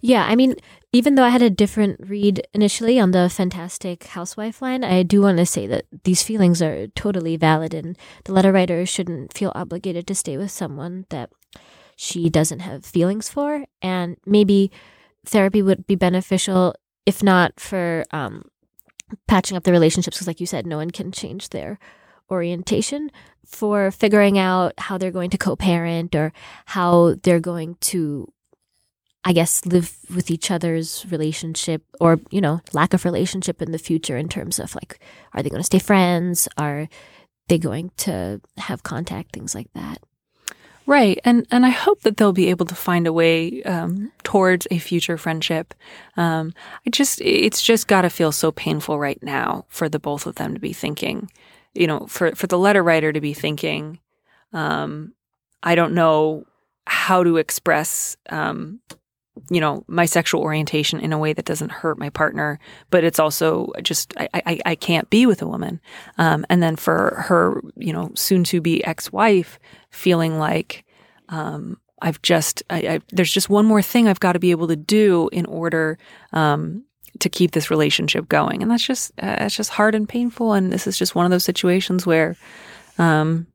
[0.00, 0.54] Yeah, I mean,
[0.92, 5.20] even though I had a different read initially on the fantastic housewife line, I do
[5.20, 9.52] want to say that these feelings are totally valid and the letter writer shouldn't feel
[9.54, 11.30] obligated to stay with someone that
[11.96, 13.66] she doesn't have feelings for.
[13.82, 14.70] And maybe
[15.26, 16.74] therapy would be beneficial,
[17.04, 18.44] if not for um,
[19.26, 21.78] patching up the relationships, because, like you said, no one can change their
[22.30, 23.10] orientation,
[23.48, 26.32] for figuring out how they're going to co parent or
[26.66, 28.30] how they're going to
[29.28, 33.78] I guess, live with each other's relationship or, you know, lack of relationship in the
[33.78, 35.00] future in terms of like,
[35.34, 36.48] are they going to stay friends?
[36.56, 36.88] Are
[37.48, 39.34] they going to have contact?
[39.34, 39.98] Things like that.
[40.86, 44.66] Right, and and I hope that they'll be able to find a way um, towards
[44.70, 45.74] a future friendship.
[46.16, 46.54] Um,
[46.86, 50.36] I just, it's just got to feel so painful right now for the both of
[50.36, 51.30] them to be thinking,
[51.74, 53.98] you know, for for the letter writer to be thinking,
[54.54, 55.12] um,
[55.62, 56.46] I don't know
[56.86, 58.80] how to express um,
[59.50, 62.58] you know my sexual orientation in a way that doesn't hurt my partner
[62.90, 65.80] but it's also just i i, I can't be with a woman.
[66.18, 69.58] Um, and then for her you know soon to be ex-wife
[69.90, 70.84] feeling like
[71.28, 74.68] um, i've just I, I, there's just one more thing i've got to be able
[74.68, 75.98] to do in order
[76.32, 76.84] um,
[77.20, 78.62] to keep this relationship going.
[78.62, 80.52] And that's just uh, it's just hard and painful.
[80.52, 82.36] And this is just one of those situations where
[82.98, 83.46] um,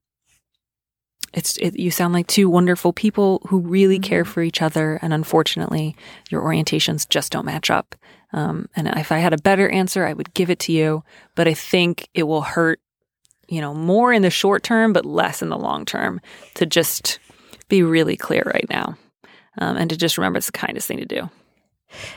[1.33, 4.09] it's it, you sound like two wonderful people who really mm-hmm.
[4.09, 5.95] care for each other and unfortunately
[6.29, 7.95] your orientations just don't match up.
[8.31, 11.03] Um, and if i had a better answer i would give it to you
[11.35, 12.79] but i think it will hurt
[13.47, 16.19] you know more in the short term but less in the long term
[16.55, 17.19] to just
[17.69, 18.97] be really clear right now
[19.57, 21.29] um, and to just remember it's the kindest thing to do.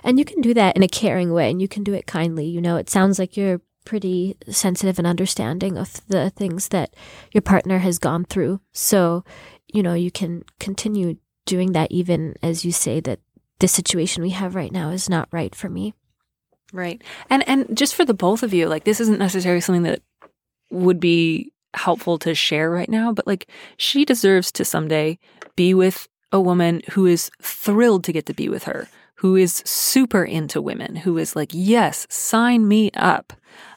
[0.03, 2.47] And you can do that in a caring way and you can do it kindly.
[2.47, 6.95] You know it sounds like you're pretty sensitive and understanding of the things that
[7.33, 8.61] your partner has gone through.
[8.73, 9.25] So,
[9.69, 13.21] you know, you can continue doing that even as you say that
[13.61, 15.95] the situation we have right now is not right for me.
[16.73, 17.01] Right.
[17.31, 20.03] And and just for the both of you, like this isn't necessarily something that
[20.71, 25.19] would be helpful to share right now, but like she deserves to someday
[25.55, 29.63] be with a woman who is thrilled to get to be with her, who is
[29.65, 33.33] super into women, who is like, yes, sign me up.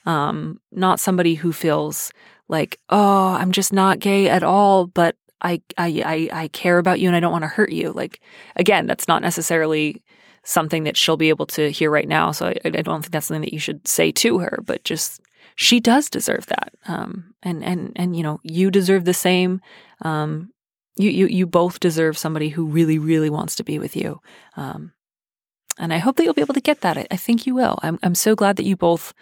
[0.10, 2.12] Um, not somebody who feels
[2.48, 7.00] like, oh, I'm just not gay at all, but I, I, I, I care about
[7.00, 7.92] you and I don't want to hurt you.
[7.92, 8.20] Like,
[8.56, 10.02] again, that's not necessarily
[10.44, 12.32] something that she'll be able to hear right now.
[12.32, 15.22] So I, I don't think that's something that you should say to her, but just
[15.56, 16.74] she does deserve that.
[16.88, 19.62] Um, and, and, and, you know, you deserve the same.
[20.02, 20.52] Um,
[20.98, 24.20] you, you, you both deserve somebody who really, really wants to be with you.
[24.58, 24.94] Um,
[25.78, 26.98] and I hope that you'll be able to get that.
[26.98, 27.78] I, I think you will.
[27.84, 29.14] I'm, I'm so glad that you both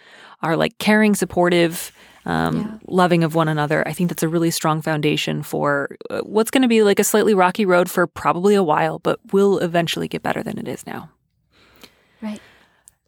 [0.42, 1.92] are like caring, supportive,
[2.26, 2.78] um, yeah.
[2.86, 3.86] loving of one another.
[3.86, 7.04] I think that's a really strong foundation for uh, what's going to be like a
[7.04, 10.86] slightly rocky road for probably a while, but will eventually get better than it is
[10.86, 11.10] now.
[12.20, 12.40] Right.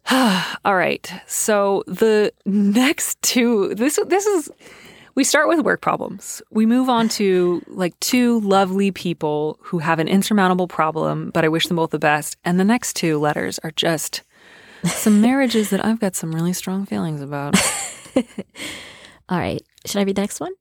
[0.65, 1.11] All right.
[1.27, 4.49] So the next two this this is
[5.13, 6.41] we start with work problems.
[6.51, 11.49] We move on to like two lovely people who have an insurmountable problem, but I
[11.49, 12.37] wish them both the best.
[12.45, 14.23] And the next two letters are just
[14.85, 17.55] some marriages that I've got some really strong feelings about.
[19.29, 19.61] All right.
[19.85, 20.53] Should I read the next one?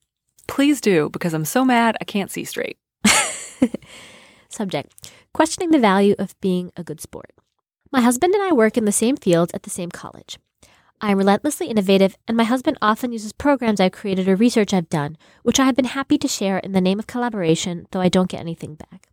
[0.47, 2.79] Please do, because I'm so mad I can't see straight.
[4.49, 4.93] Subject
[5.33, 7.31] Questioning the value of being a good sport.
[7.93, 10.39] My husband and I work in the same fields at the same college.
[11.01, 14.91] I am relentlessly innovative, and my husband often uses programs I've created or research I've
[14.91, 18.09] done, which I have been happy to share in the name of collaboration, though I
[18.09, 19.09] don't get anything back.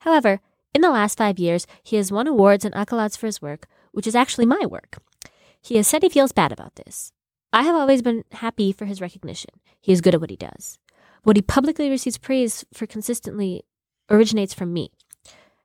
[0.00, 0.40] However,
[0.74, 3.66] in the last five years, he has won awards and accolades for his work,
[3.98, 4.98] which is actually my work.
[5.60, 7.10] He has said he feels bad about this.
[7.52, 9.50] I have always been happy for his recognition.
[9.80, 10.78] He is good at what he does.
[11.24, 13.64] What he publicly receives praise for consistently
[14.08, 14.92] originates from me.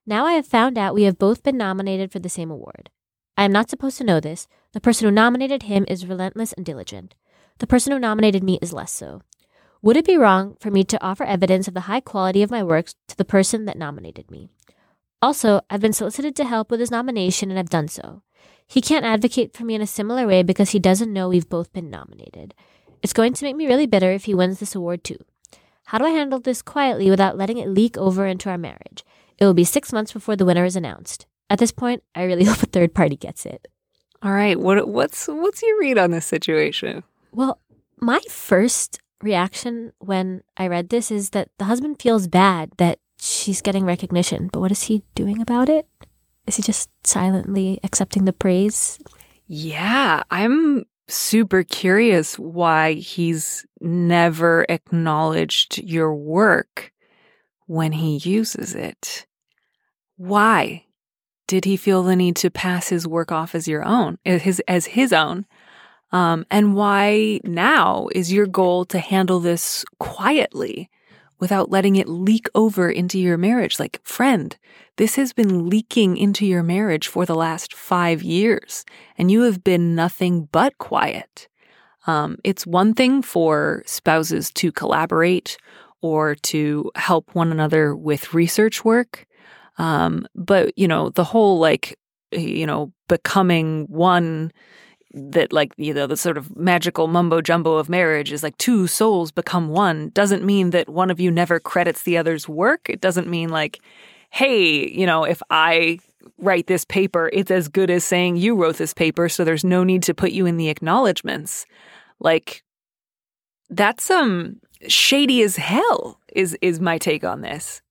[0.08, 2.90] Now I have found out we have both been nominated for the same award.
[3.38, 4.48] I am not supposed to know this.
[4.72, 7.14] The person who nominated him is relentless and diligent.
[7.60, 9.22] The person who nominated me is less so.
[9.84, 12.64] Would it be wrong for me to offer evidence of the high quality of my
[12.64, 14.50] works to the person that nominated me?
[15.24, 18.24] Also, I've been solicited to help with his nomination and I've done so.
[18.68, 21.72] He can't advocate for me in a similar way because he doesn't know we've both
[21.72, 22.54] been nominated.
[23.02, 25.20] It's going to make me really bitter if he wins this award too.
[25.86, 29.06] How do I handle this quietly without letting it leak over into our marriage?
[29.38, 31.26] It will be six months before the winner is announced.
[31.50, 33.70] At this point, I really hope a third party gets it.
[34.22, 37.02] All right, what what's what's your read on this situation?
[37.32, 37.62] Well,
[37.98, 43.62] my first reaction when I read this is that the husband feels bad that she's
[43.62, 45.88] getting recognition, but what is he doing about it?
[46.46, 49.00] Is he just silently accepting the praise?
[49.48, 56.92] Yeah, I'm super curious why he's never acknowledged your work
[57.66, 59.26] when he uses it.
[60.18, 60.86] Why
[61.48, 64.88] did he feel the need to pass his work off as your own, his as
[64.88, 65.46] his own?
[66.12, 70.90] Um, and why now is your goal to handle this quietly
[71.44, 73.78] without letting it leak over into your marriage?
[73.78, 74.56] Like, friend,
[74.96, 78.86] this has been leaking into your marriage for the last five years,
[79.18, 81.50] and you have been nothing but quiet.
[82.08, 85.58] Um, it's one thing for spouses to collaborate
[86.02, 89.26] or to help one another with research work.
[89.78, 92.00] Um, but, you know, the whole like,
[92.32, 94.54] you know, becoming one
[95.14, 98.88] that like you know the sort of magical mumbo jumbo of marriage is like two
[98.88, 103.00] souls become one doesn't mean that one of you never credits the other's work it
[103.00, 103.80] doesn't mean like
[104.32, 106.00] hey you know if i
[106.40, 109.84] write this paper it's as good as saying you wrote this paper so there's no
[109.84, 111.66] need to put you in the acknowledgments
[112.20, 112.64] like
[113.70, 117.82] that's um shady as hell is is my take on this.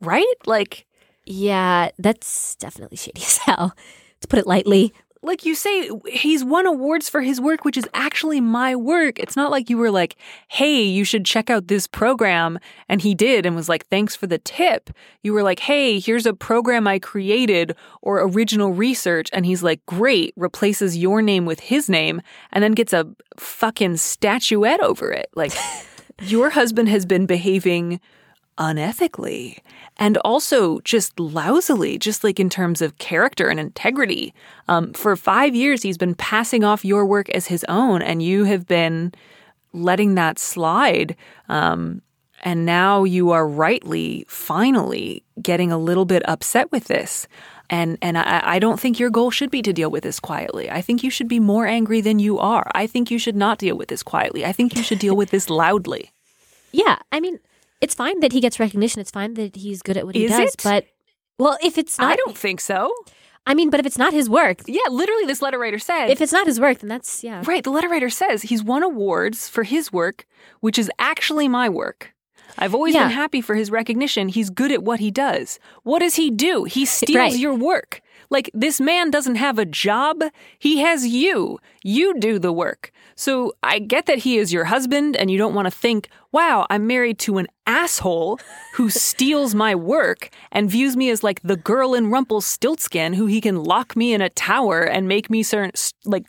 [0.00, 0.24] Right?
[0.46, 0.86] Like
[1.24, 3.74] yeah, that's definitely shady as hell.
[4.20, 7.88] To put it lightly, like you say, he's won awards for his work, which is
[7.94, 9.18] actually my work.
[9.18, 10.16] It's not like you were like,
[10.48, 12.58] hey, you should check out this program.
[12.88, 14.90] And he did and was like, thanks for the tip.
[15.22, 19.28] You were like, hey, here's a program I created or original research.
[19.32, 23.96] And he's like, great, replaces your name with his name and then gets a fucking
[23.96, 25.28] statuette over it.
[25.34, 25.52] Like,
[26.22, 28.00] your husband has been behaving
[28.58, 29.58] unethically
[29.98, 34.32] and also just lousily, just like in terms of character and integrity.
[34.68, 38.44] Um, for five years, he's been passing off your work as his own, and you
[38.44, 39.12] have been
[39.72, 41.16] letting that slide.
[41.48, 42.02] Um,
[42.44, 47.26] and now you are rightly, finally, getting a little bit upset with this.
[47.70, 50.70] And and I, I don't think your goal should be to deal with this quietly.
[50.70, 52.70] I think you should be more angry than you are.
[52.74, 54.44] I think you should not deal with this quietly.
[54.46, 56.12] I think you should deal with this loudly.
[56.70, 57.40] Yeah, I mean,
[57.80, 59.00] it's fine that he gets recognition.
[59.00, 60.54] It's fine that he's good at what he Is does.
[60.54, 60.60] it?
[60.62, 60.86] But
[61.38, 62.92] well, if it's not, I don't think so.
[63.46, 66.08] I mean, but if it's not his work, Yeah, literally, this letter writer said.
[66.10, 67.42] if it's not his work, then that's yeah.
[67.46, 70.26] right, the letter writer says he's won awards for his work,
[70.60, 72.12] which is actually my work.
[72.58, 73.04] I've always Yeah.
[73.04, 74.28] been happy for his recognition.
[74.28, 75.58] He's good at what he does.
[75.82, 76.64] What does he do?
[76.64, 77.36] He steals Right.
[77.38, 78.00] your work.
[78.30, 80.22] Like, this man doesn't have a job.
[80.58, 81.58] He has you.
[81.82, 82.90] You do the work.
[83.18, 86.68] So I get that he is your husband, and you don't want to think, wow,
[86.70, 88.38] I'm married to an asshole
[88.74, 93.40] who steals my work and views me as like the girl in Rumpelstiltskin who he
[93.40, 95.72] can lock me in a tower and make me certain,
[96.04, 96.26] like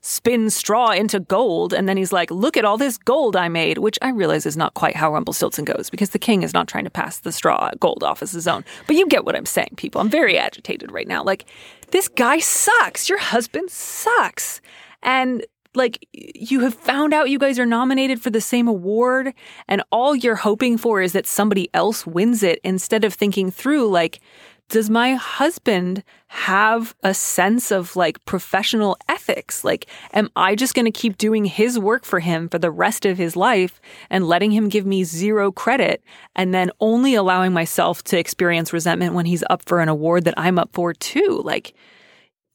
[0.00, 1.72] spin straw into gold.
[1.72, 4.56] And then he's like, look at all this gold I made, which I realize is
[4.56, 7.70] not quite how Rumpelstiltskin goes because the king is not trying to pass the straw
[7.78, 8.64] gold off as his own.
[8.88, 10.00] But you get what I'm saying, people.
[10.00, 11.22] I'm very agitated right now.
[11.22, 11.44] Like,
[11.92, 13.08] this guy sucks.
[13.08, 14.60] Your husband sucks.
[15.04, 15.44] And
[15.74, 19.32] like you have found out you guys are nominated for the same award
[19.68, 23.88] and all you're hoping for is that somebody else wins it instead of thinking through
[23.88, 24.20] like
[24.68, 29.64] does my husband have a sense of like professional ethics?
[29.64, 33.04] Like am i just going to keep doing his work for him for the rest
[33.04, 36.02] of his life and letting him give me zero credit
[36.34, 40.34] and then only allowing myself to experience resentment when he's up for an award that
[40.38, 41.42] i'm up for too?
[41.44, 41.74] Like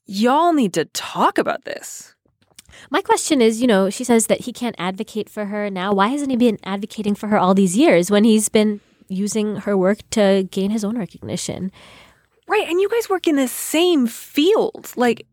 [0.06, 2.14] y'all need to talk about this
[2.90, 5.92] My question is, you know, she says that he can't advocate for her now.
[5.92, 9.76] Why hasn't he been advocating for her all these years when he's been using her
[9.76, 11.72] work to gain his own recognition?
[12.46, 12.68] Right.
[12.68, 14.92] And you guys work in the same field.
[14.96, 15.26] Like,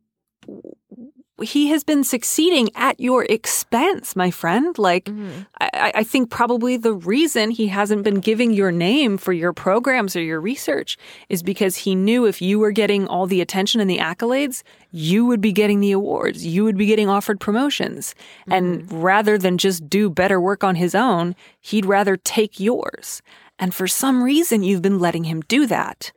[1.42, 4.78] he has been succeeding at your expense, my friend.
[4.78, 5.42] Like, mm-hmm.
[5.60, 10.16] I, I think probably the reason he hasn't been giving your name for your programs
[10.16, 13.90] or your research is because he knew if you were getting all the attention and
[13.90, 18.16] the accolades, you would be getting the awards, you would be getting offered promotions.
[18.48, 19.02] And mm-hmm.
[19.02, 23.22] rather than just do better work on his own, he'd rather take yours.
[23.60, 26.12] And for some reason, you've been letting him do that.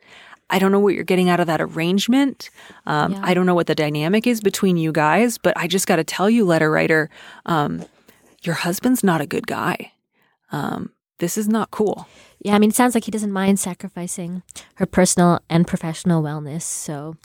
[0.51, 2.51] I don't know what you're getting out of that arrangement.
[2.86, 3.20] Um, Yeah.
[3.22, 6.05] I don't know what the dynamic is between you guys, but I just got to
[6.05, 7.11] tell you, letter writer,
[7.46, 7.84] um,
[8.42, 9.92] your husband's not a good guy.
[10.53, 12.07] Um, this is not cool.
[12.40, 14.42] Yeah, I mean, it sounds like he doesn't mind sacrificing
[14.76, 16.62] her personal and professional wellness.
[16.62, 17.16] So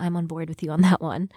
[0.00, 1.30] I'm on board with you on that one.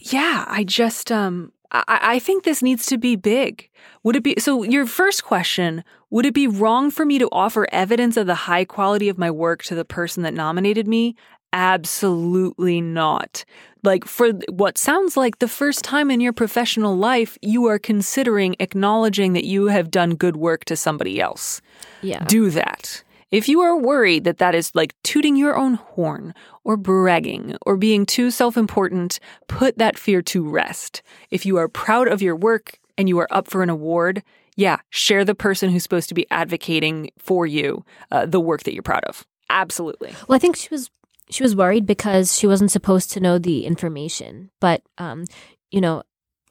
[0.00, 3.68] Yeah, I just um I, I think this needs to be big.
[4.04, 7.66] Would it be so your first question, would it be wrong for me to offer
[7.72, 11.16] evidence of the high quality of my work to the person that nominated me?
[11.52, 13.44] Absolutely not.
[13.82, 18.56] Like for what sounds like the first time in your professional life, you are considering
[18.60, 21.60] acknowledging that you have done good work to somebody else
[22.02, 22.24] Yeah.
[22.24, 23.02] do that.
[23.30, 26.34] If you are worried that that is like tooting your own horn
[26.64, 31.02] or bragging or being too self important, put that fear to rest.
[31.30, 34.22] If you are proud of your work and you are up for an award,
[34.56, 38.74] yeah, share the person who's supposed to be advocating for you uh, the work that
[38.74, 39.24] you're proud of.
[39.50, 40.14] Absolutely.
[40.26, 40.90] Well, I think she was
[41.30, 44.50] she was worried because she wasn't supposed to know the information.
[44.60, 45.24] But um,
[45.70, 46.02] you know,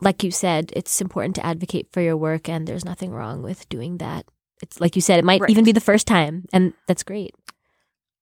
[0.02, 3.68] like you said, it's important to advocate for your work, and there's nothing wrong with
[3.70, 4.26] doing that.
[4.62, 5.50] It's like you said, it might Right.
[5.50, 7.34] even be the first time, and that's great.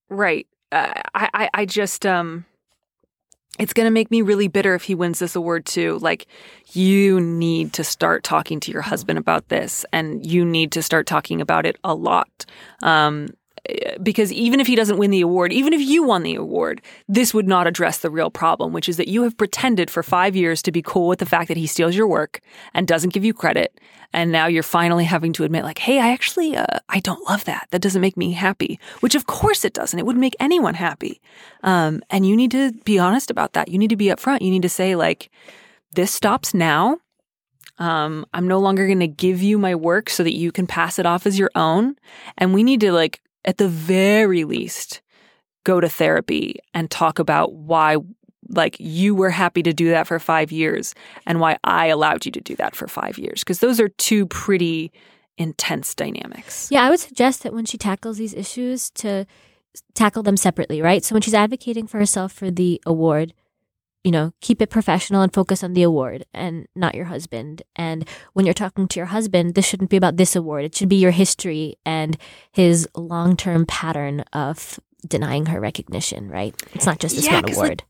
[0.08, 0.46] Right.
[0.72, 2.44] Uh, I, I, I just, um,
[3.58, 5.98] it's going to make me really bitter if he wins this award too.
[6.00, 6.26] Like,
[6.72, 11.06] you need to start talking to your husband about this, and you need to start
[11.06, 12.46] talking about it a lot.
[12.82, 13.28] Um,
[14.02, 17.32] because even if he doesn't win the award, even if you won the award, this
[17.32, 20.60] would not address the real problem, which is that you have pretended for five years
[20.62, 22.40] to be cool with the fact that he steals your work
[22.74, 23.80] and doesn't give you credit.
[24.12, 27.44] And now you're finally having to admit, like, hey, I actually, uh, I don't love
[27.46, 27.66] that.
[27.70, 29.98] That doesn't make me happy, which of course it doesn't.
[29.98, 31.20] It wouldn't make anyone happy.
[31.62, 33.68] Um, and you need to be honest about that.
[33.68, 34.42] You need to be upfront.
[34.42, 35.30] You need to say, like,
[35.92, 36.98] this stops now.
[37.78, 41.00] Um, I'm no longer going to give you my work so that you can pass
[41.00, 41.96] it off as your own.
[42.38, 45.02] And we need to, like, at the very least,
[45.64, 47.96] go to therapy and talk about why,
[48.48, 50.94] like, you were happy to do that for five years
[51.26, 53.40] and why I allowed you to do that for five years.
[53.40, 54.92] Because those are two pretty
[55.36, 56.68] intense dynamics.
[56.70, 59.26] Yeah, I would suggest that when she tackles these issues, to
[59.94, 61.04] tackle them separately, right?
[61.04, 63.34] So when she's advocating for herself for the award,
[64.04, 67.62] you know, keep it professional and focus on the award and not your husband.
[67.74, 70.64] And when you're talking to your husband, this shouldn't be about this award.
[70.64, 72.16] It should be your history and
[72.52, 74.78] his long term pattern of
[75.08, 76.54] denying her recognition, right?
[76.74, 77.84] It's not just this Yeah, one 'cause, like, award.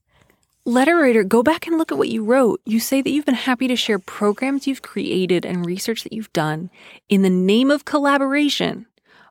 [0.66, 2.60] Letter writer, go back and look at what you wrote.
[2.64, 6.32] You say that you've been happy to share programs you've created and research that you've
[6.32, 6.70] done
[7.08, 8.86] in the name of collaboration,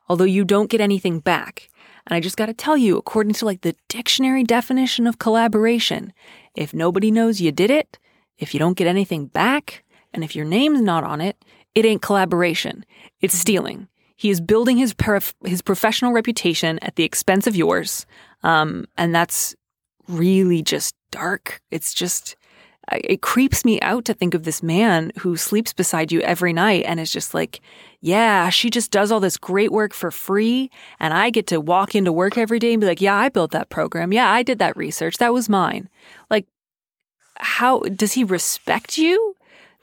[0.08, 1.68] although you don't get anything back.
[2.06, 6.12] And I just got to tell you, according to like the dictionary definition of collaboration,
[6.54, 7.98] if nobody knows you did it,
[8.38, 11.42] if you don't get anything back, and if your name's not on it,
[11.74, 12.84] it ain't collaboration.
[13.20, 13.88] It's stealing.
[14.16, 18.06] He is building his paraf- his professional reputation at the expense of yours,
[18.42, 19.54] um, and that's
[20.06, 21.60] really just dark.
[21.70, 22.36] It's just,
[22.92, 26.84] it creeps me out to think of this man who sleeps beside you every night
[26.86, 27.60] and is just like,
[28.00, 30.70] yeah, she just does all this great work for free.
[31.00, 33.52] And I get to walk into work every day and be like, yeah, I built
[33.52, 34.12] that program.
[34.12, 35.16] Yeah, I did that research.
[35.16, 35.88] That was mine.
[36.30, 36.46] Like,
[37.36, 39.34] how does he respect you?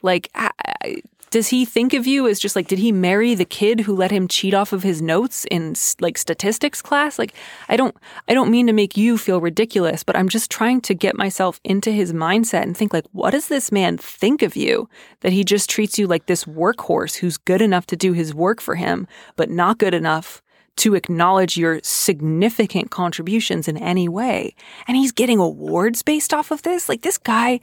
[0.02, 3.80] Like, I- does he think of you as just like, did he marry the kid
[3.80, 7.18] who let him cheat off of his notes in like statistics class?
[7.18, 7.32] Like,
[7.70, 7.96] I don't,
[8.28, 11.58] I don't mean to make you feel ridiculous, but I'm just trying to get myself
[11.64, 15.42] into his mindset and think like, what does this man think of you that he
[15.42, 19.08] just treats you like this workhorse who's good enough to do his work for him,
[19.34, 20.42] but not good enough
[20.76, 24.54] to acknowledge your significant contributions in any way.
[24.86, 26.90] And he's getting awards based off of this.
[26.90, 27.60] Like this guy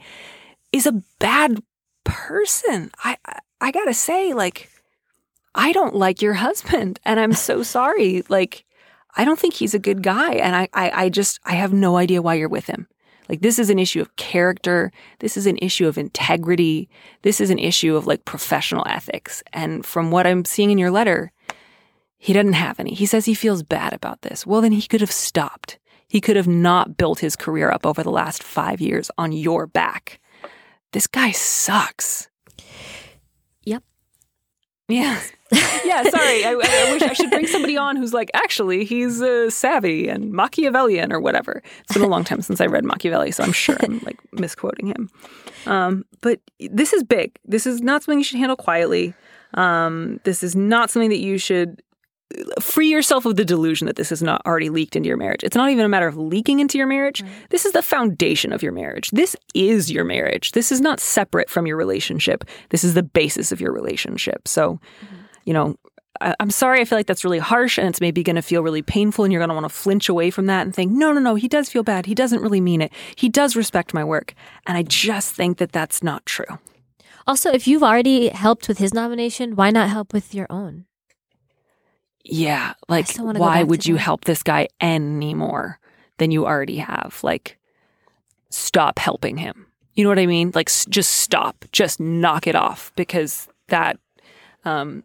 [0.72, 1.62] is a bad
[2.02, 2.90] person.
[3.04, 3.16] I
[3.60, 4.70] I, I got to say like
[5.54, 8.22] I don't like your husband and I'm so sorry.
[8.28, 8.64] Like
[9.16, 11.96] I don't think he's a good guy and I, I I just I have no
[11.96, 12.86] idea why you're with him.
[13.28, 14.90] Like this is an issue of character.
[15.20, 16.88] This is an issue of integrity.
[17.22, 19.42] This is an issue of like professional ethics.
[19.52, 21.30] And from what I'm seeing in your letter,
[22.18, 22.92] he doesn't have any.
[22.92, 24.44] He says he feels bad about this.
[24.44, 25.78] Well, then he could have stopped.
[26.08, 29.66] He could have not built his career up over the last five years on your
[29.66, 30.20] back.
[30.90, 32.28] This guy sucks.
[34.90, 35.20] Yeah.
[35.84, 36.44] yeah, sorry.
[36.44, 40.32] I, I wish I should bring somebody on who's like, actually, he's uh, savvy and
[40.32, 41.62] Machiavellian or whatever.
[41.80, 44.86] It's been a long time since I read Machiavelli, so I'm sure I'm like misquoting
[44.86, 45.10] him.
[45.66, 47.36] Um, but this is big.
[47.44, 49.14] This is not something you should handle quietly.
[49.54, 51.82] Um, this is not something that you should
[52.60, 55.42] free yourself of the delusion that this is not already leaked into your marriage.
[55.42, 57.24] It's not even a matter of leaking into your marriage.
[57.50, 59.10] This is the foundation of your marriage.
[59.10, 60.52] This is your marriage.
[60.52, 62.44] This is not separate from your relationship.
[62.70, 64.46] This is the basis of your relationship.
[64.46, 64.74] So,
[65.04, 65.16] mm-hmm.
[65.44, 65.76] you know,
[66.20, 66.80] I, I'm sorry.
[66.80, 69.32] I feel like that's really harsh and it's maybe going to feel really painful and
[69.32, 71.48] you're going to want to flinch away from that and think, no, no, no, he
[71.48, 72.06] does feel bad.
[72.06, 72.92] He doesn't really mean it.
[73.16, 74.34] He does respect my work.
[74.66, 76.58] And I just think that that's not true.
[77.26, 80.86] Also, if you've already helped with his nomination, why not help with your own?
[82.24, 82.74] Yeah.
[82.88, 84.00] Like, still wanna go why would you that.
[84.00, 85.78] help this guy any more
[86.18, 87.18] than you already have?
[87.22, 87.58] Like,
[88.50, 89.66] stop helping him.
[89.94, 90.52] You know what I mean?
[90.54, 91.64] Like, s- just stop.
[91.72, 93.98] Just knock it off because that,
[94.64, 95.02] um,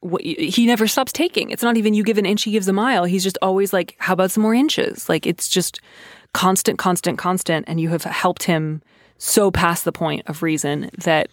[0.00, 1.50] what, he never stops taking.
[1.50, 3.04] It's not even you give an inch, he gives a mile.
[3.04, 5.08] He's just always like, how about some more inches?
[5.08, 5.80] Like, it's just
[6.32, 7.64] constant, constant, constant.
[7.68, 8.82] And you have helped him
[9.18, 11.28] so past the point of reason that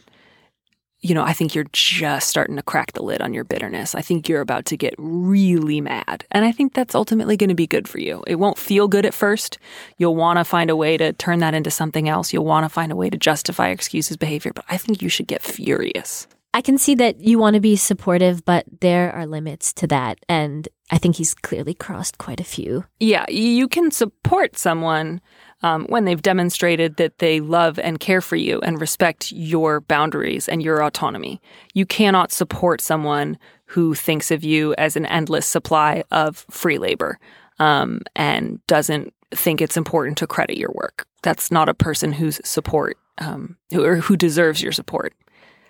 [1.03, 3.93] you know, I think you're just starting to crack the lid on your bitterness.
[3.93, 6.25] I think you're about to get really mad.
[6.31, 8.23] And I think that's ultimately going to be good for you.
[8.25, 9.59] It won't feel good at first.
[9.97, 12.31] You'll want to find a way to turn that into something else.
[12.31, 15.09] You'll want to find a way to justify excuse his behavior, but I think you
[15.09, 16.25] should get furious.
[16.53, 20.19] I can see that you want to be supportive, but there are limits to that.
[20.29, 22.85] And I think he's clearly crossed quite a few.
[22.99, 25.19] Yeah, you can support someone
[25.63, 30.47] um, when they've demonstrated that they love and care for you and respect your boundaries
[30.47, 31.41] and your autonomy.
[31.73, 37.17] You cannot support someone who thinks of you as an endless supply of free labor
[37.59, 41.07] um, and doesn't think it's important to credit your work.
[41.23, 45.13] That's not a person whose support um, who, or who deserves your support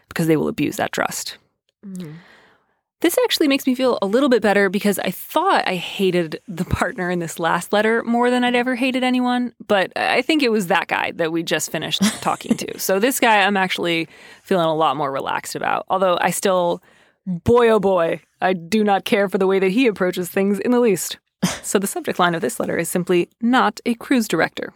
[0.09, 1.37] because they will abuse that trust.
[3.03, 6.63] This actually makes me feel a little bit better because I thought I hated the
[6.63, 10.53] partner in this last letter more than I'd ever hated anyone, but I think it
[10.53, 12.79] was that guy that we just finished talking to.
[12.79, 14.07] So this guy I'm actually
[14.43, 15.85] feeling a lot more relaxed about.
[15.89, 16.81] Although I still
[17.27, 20.71] boy oh boy, I do not care for the way that he approaches things in
[20.71, 21.17] the least.
[21.61, 24.73] So the subject line of this letter is simply not a cruise director.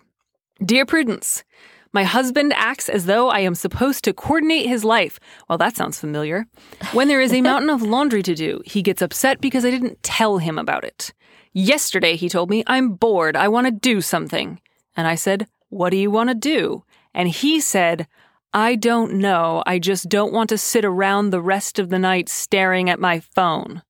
[0.65, 1.45] Dear Prudence,
[1.93, 5.19] my husband acts as though I am supposed to coordinate his life.
[5.47, 6.45] Well, that sounds familiar.
[6.93, 10.03] When there is a mountain of laundry to do, he gets upset because I didn't
[10.03, 11.13] tell him about it.
[11.53, 13.35] Yesterday, he told me, I'm bored.
[13.35, 14.59] I want to do something.
[14.95, 16.83] And I said, What do you want to do?
[17.13, 18.07] And he said,
[18.53, 19.63] I don't know.
[19.65, 23.19] I just don't want to sit around the rest of the night staring at my
[23.19, 23.81] phone.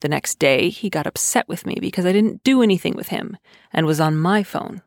[0.00, 3.36] The next day, he got upset with me because I didn't do anything with him
[3.72, 4.82] and was on my phone.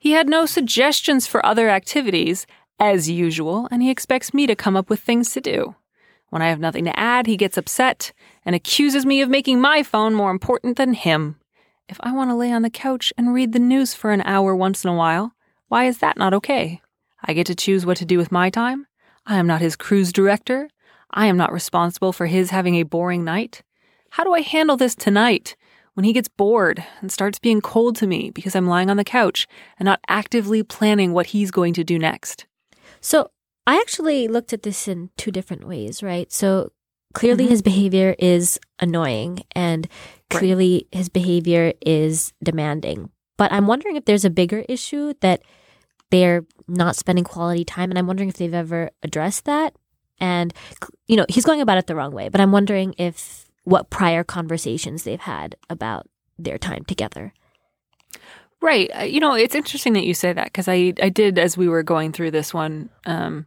[0.00, 2.46] He had no suggestions for other activities,
[2.78, 5.74] as usual, and he expects me to come up with things to do.
[6.30, 8.14] When I have nothing to add, he gets upset
[8.46, 11.36] and accuses me of making my phone more important than him.
[11.86, 14.56] If I want to lay on the couch and read the news for an hour
[14.56, 15.34] once in a while,
[15.68, 16.80] why is that not okay?
[17.22, 18.86] I get to choose what to do with my time.
[19.26, 20.70] I am not his cruise director.
[21.10, 23.60] I am not responsible for his having a boring night.
[24.08, 25.56] How do I handle this tonight?
[26.00, 29.04] When he gets bored and starts being cold to me because I'm lying on the
[29.04, 29.46] couch
[29.78, 32.46] and not actively planning what he's going to do next.
[33.02, 33.32] So
[33.66, 36.32] I actually looked at this in two different ways, right?
[36.32, 36.72] So
[37.12, 37.50] clearly mm-hmm.
[37.50, 39.88] his behavior is annoying and
[40.32, 40.38] Right.
[40.38, 43.10] clearly his behavior is demanding.
[43.36, 45.42] But I'm wondering if there's a bigger issue that
[46.10, 47.90] they're not spending quality time.
[47.90, 49.74] And I'm wondering if they've ever addressed that.
[50.18, 50.54] And,
[51.06, 54.24] you know, he's going about it the wrong way, but I'm wondering if what prior
[54.24, 56.08] conversations they've had about
[56.38, 57.32] their time together.
[58.62, 58.90] Right.
[58.94, 61.68] Uh, You know, it's interesting that you say that because I I did as we
[61.68, 62.90] were going through this one.
[63.06, 63.46] Um,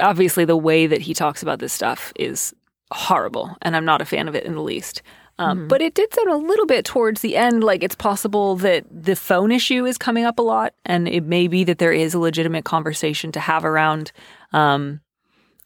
[0.00, 2.54] obviously, the way that he talks about this stuff is
[2.92, 5.02] horrible, and I'm not a fan of it in the least.
[5.38, 8.84] Um, But it did sound a little bit towards the end like it's possible that
[8.90, 12.14] the phone issue is coming up a lot, and it may be that there is
[12.14, 14.12] a legitimate conversation to have around.
[14.52, 15.00] Um,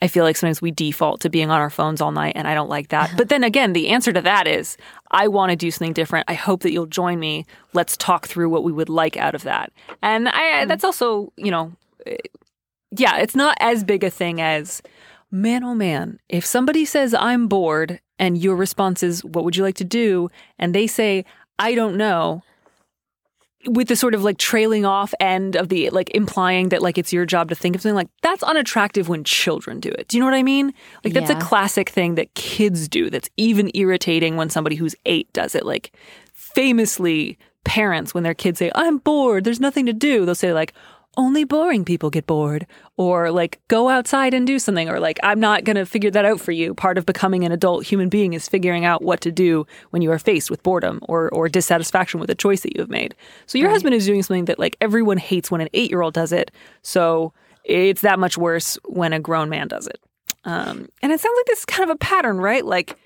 [0.03, 2.55] I feel like sometimes we default to being on our phones all night, and I
[2.55, 3.13] don't like that.
[3.17, 4.77] But then again, the answer to that is
[5.11, 6.27] I want to do something different.
[6.29, 7.47] I hope that you'll join me.
[7.73, 9.73] Let's talk through what we would like out of that.
[10.03, 11.73] And I, that's also, you know,
[12.07, 12.17] eh,
[12.91, 14.83] yeah, it's not as big a thing as,
[15.31, 19.63] man, oh man, if somebody says I'm bored and your response is, what would you
[19.63, 20.31] like to do?
[20.59, 21.25] And they say,
[21.59, 22.43] I don't know
[23.69, 27.13] with the sort of like trailing off end of the like implying that like it's
[27.13, 30.09] your job to think of something like that's unattractive when children do it.
[30.09, 30.73] Do you know what I mean?
[31.05, 31.39] Like that's Yeah.
[31.39, 35.67] a classic thing that kids do that's even irritating when somebody who's 8 does it.
[35.67, 35.93] Like
[36.33, 40.73] famously parents when their kids say I'm bored, there's nothing to do, they'll say like
[41.17, 45.41] only boring people get bored or like go outside and do something or like I'm
[45.41, 46.75] not going to figure that out for you.
[46.75, 50.11] Part of becoming an adult human being is figuring out what to do when you
[50.13, 53.15] are faced with boredom or or dissatisfaction with a choice that you have made.
[53.47, 56.51] So your husband is doing something that like everyone hates when an 8-year-old does it.
[56.83, 57.33] So
[57.65, 60.01] it's that much worse when a grown man does it.
[60.45, 62.65] Um, and it sounds like this is kind of a pattern, right?
[62.65, 62.97] Like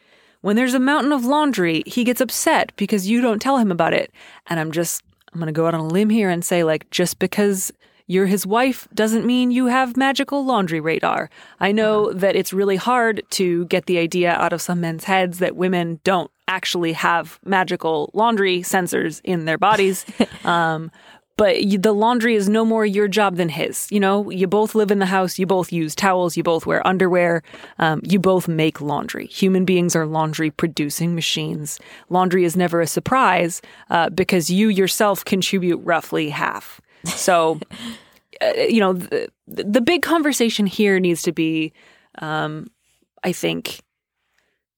[0.43, 3.95] when there's a mountain of laundry, he gets upset because you don't tell him about
[3.95, 4.13] it.
[4.47, 5.03] And I'm just,
[5.33, 7.73] I'm going to go out on a limb here and say, like, just because
[8.11, 11.31] you're his wife doesn't mean you have magical laundry radar.
[11.61, 15.39] I know that it's really hard to get the idea out of some men's heads
[15.39, 20.05] that women don't actually have magical laundry sensors in their bodies.
[20.45, 20.91] um,
[21.37, 23.87] but the laundry is no more your job than his.
[23.93, 26.85] You know, you both live in the house, you both use towels, you both wear
[26.85, 27.45] underwear,
[27.79, 29.27] um, you both make laundry.
[29.29, 31.79] Human beings are laundry producing machines.
[32.09, 36.81] Laundry is never a surprise uh, because you yourself contribute roughly half.
[37.05, 37.61] So,
[38.41, 41.73] uh, you know, the, the big conversation here needs to be,
[42.19, 42.71] um,
[43.23, 43.81] I think,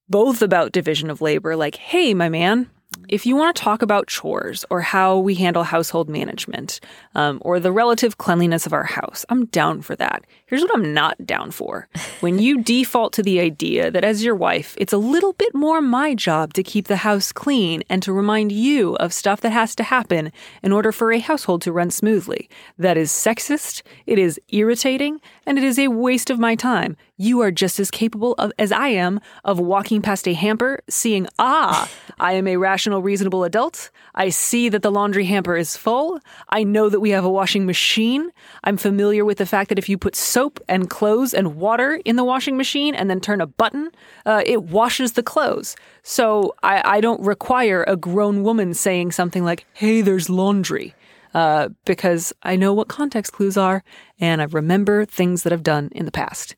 [0.08, 2.68] both about division of labor, like, hey, my man,
[3.08, 6.80] if you want to talk about chores or how we handle household management
[7.14, 10.24] um, or the relative cleanliness of our house, I'm down for that.
[10.46, 11.88] Here's what I'm not down for.
[12.20, 15.80] When you default to the idea that as your wife, it's a little bit more
[15.80, 19.74] my job to keep the house clean and to remind you of stuff that has
[19.76, 20.32] to happen
[20.62, 22.48] in order for a household to run smoothly,
[22.78, 26.96] that is sexist, it is irritating, and it is a waste of my time.
[27.18, 31.28] You are just as capable of, as I am of walking past a hamper, seeing,
[31.38, 31.88] ah,
[32.18, 33.90] I am a rational, reasonable adult.
[34.14, 36.20] I see that the laundry hamper is full.
[36.48, 38.30] I know that we have a washing machine.
[38.64, 42.16] I'm familiar with the fact that if you put soap and clothes and water in
[42.16, 43.90] the washing machine and then turn a button,
[44.24, 45.76] uh, it washes the clothes.
[46.02, 50.94] So I, I don't require a grown woman saying something like, hey, there's laundry.
[51.34, 53.82] Uh, because I know what context clues are
[54.20, 56.56] and I remember things that I've done in the past.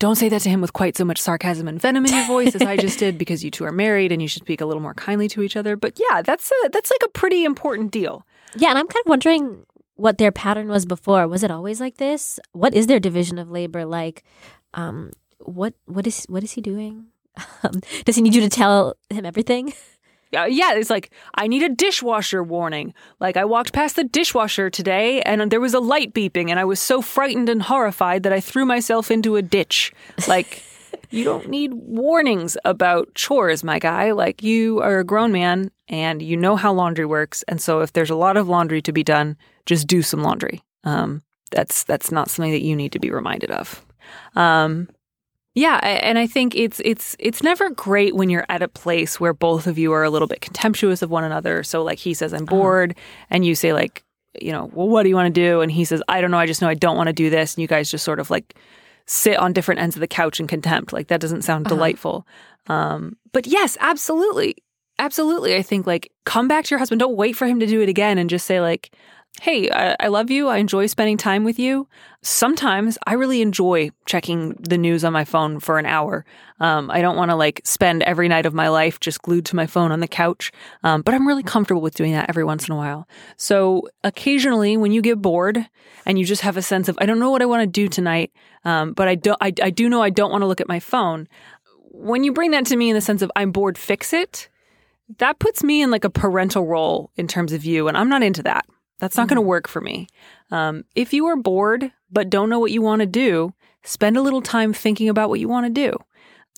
[0.00, 2.54] Don't say that to him with quite so much sarcasm and venom in your voice
[2.54, 4.82] as I just did, because you two are married and you should speak a little
[4.82, 5.76] more kindly to each other.
[5.76, 8.26] But yeah, that's a, that's like a pretty important deal.
[8.56, 11.28] Yeah, and I'm kind of wondering what their pattern was before.
[11.28, 12.40] Was it always like this?
[12.52, 14.24] What is their division of labor like?
[14.72, 17.06] Um, what what is what is he doing?
[17.62, 19.72] Um, does he need you to tell him everything?
[20.36, 22.94] Uh, yeah, it's like I need a dishwasher warning.
[23.18, 26.64] Like I walked past the dishwasher today and there was a light beeping, and I
[26.64, 29.92] was so frightened and horrified that I threw myself into a ditch.
[30.28, 30.62] Like
[31.10, 34.12] you don't need warnings about chores, my guy.
[34.12, 37.92] Like you are a grown man and you know how laundry works, and so if
[37.92, 40.62] there's a lot of laundry to be done, just do some laundry.
[40.84, 43.84] Um, that's that's not something that you need to be reminded of.
[44.36, 44.88] Um,
[45.60, 49.34] yeah, and I think it's it's it's never great when you're at a place where
[49.34, 51.62] both of you are a little bit contemptuous of one another.
[51.62, 52.96] So like he says I'm bored
[53.28, 54.02] and you say like,
[54.40, 55.60] you know, well what do you want to do?
[55.60, 57.54] And he says I don't know, I just know I don't want to do this
[57.54, 58.54] and you guys just sort of like
[59.06, 60.94] sit on different ends of the couch in contempt.
[60.94, 62.26] Like that doesn't sound delightful.
[62.66, 64.56] Um but yes, absolutely.
[64.98, 65.56] Absolutely.
[65.56, 67.00] I think like come back to your husband.
[67.00, 68.92] Don't wait for him to do it again and just say like
[69.40, 70.48] hey, I, I love you.
[70.48, 71.88] I enjoy spending time with you.
[72.20, 76.26] Sometimes I really enjoy checking the news on my phone for an hour.
[76.60, 79.56] Um, I don't want to like spend every night of my life just glued to
[79.56, 80.52] my phone on the couch,
[80.84, 83.08] um, but I'm really comfortable with doing that every once in a while.
[83.38, 85.66] So occasionally, when you get bored
[86.04, 87.88] and you just have a sense of I don't know what I want to do
[87.88, 88.32] tonight,
[88.66, 90.80] um, but I do I, I do know I don't want to look at my
[90.80, 91.28] phone.
[91.92, 94.50] When you bring that to me in the sense of I'm bored, fix it.
[95.16, 98.22] That puts me in like a parental role in terms of you, and I'm not
[98.22, 98.66] into that.
[99.00, 100.06] That's not going to work for me.
[100.50, 104.22] Um, if you are bored but don't know what you want to do, spend a
[104.22, 105.96] little time thinking about what you want to do.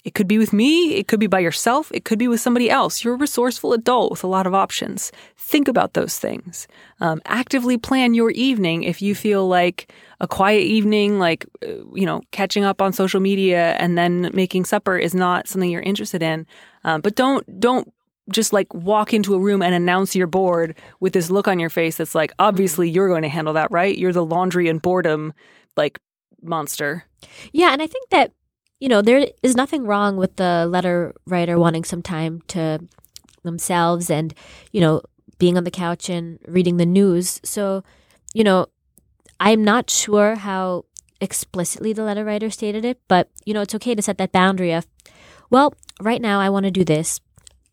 [0.04, 2.68] It could be with me, it could be by yourself, it could be with somebody
[2.68, 3.04] else.
[3.04, 5.12] You're a resourceful adult with a lot of options.
[5.36, 6.66] Think about those things.
[7.00, 12.04] Um, actively plan your evening if you feel like a quiet evening, like, uh, you
[12.04, 16.22] know, catching up on social media and then making supper is not something you're interested
[16.22, 16.46] in.
[16.82, 17.92] Um, but don't, don't
[18.32, 21.70] just like walk into a room and announce you're bored with this look on your
[21.70, 23.96] face that's like, obviously you're going to handle that, right?
[23.96, 25.32] You're the laundry and boredom,
[25.76, 25.98] like,
[26.42, 27.04] monster.
[27.52, 28.32] Yeah, and I think that
[28.80, 32.80] you know there is nothing wrong with the letter writer wanting some time to
[33.44, 34.34] themselves and
[34.72, 35.02] you know
[35.38, 37.40] being on the couch and reading the news.
[37.42, 37.82] So,
[38.32, 38.66] you know,
[39.40, 40.84] I'm not sure how
[41.20, 44.72] explicitly the letter writer stated it, but you know, it's okay to set that boundary
[44.72, 44.86] of,
[45.50, 47.20] well, right now I want to do this.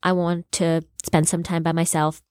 [0.04, 2.22] I want to spend some time by myself.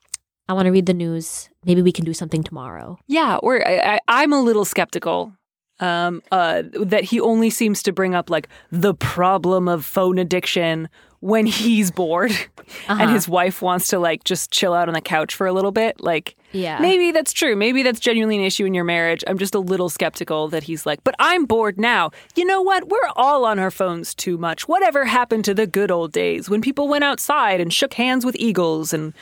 [0.48, 1.50] I want to read the news.
[1.64, 2.98] Maybe we can do something tomorrow.
[3.06, 5.34] Yeah, or I, I'm a little skeptical
[5.80, 10.88] um, uh, that he only seems to bring up like the problem of phone addiction
[11.20, 12.30] when he's bored
[12.88, 13.12] and Uh-huh.
[13.12, 16.00] his wife wants to like just chill out on the couch for a little bit.
[16.00, 16.78] Like, Yeah.
[16.78, 17.56] maybe that's true.
[17.56, 19.24] Maybe that's genuinely an issue in your marriage.
[19.26, 22.10] I'm just a little skeptical that he's like, but I'm bored now.
[22.36, 22.88] You know what?
[22.88, 24.68] We're all on our phones too much.
[24.68, 28.36] Whatever happened to the good old days when people went outside and shook hands with
[28.36, 29.12] eagles and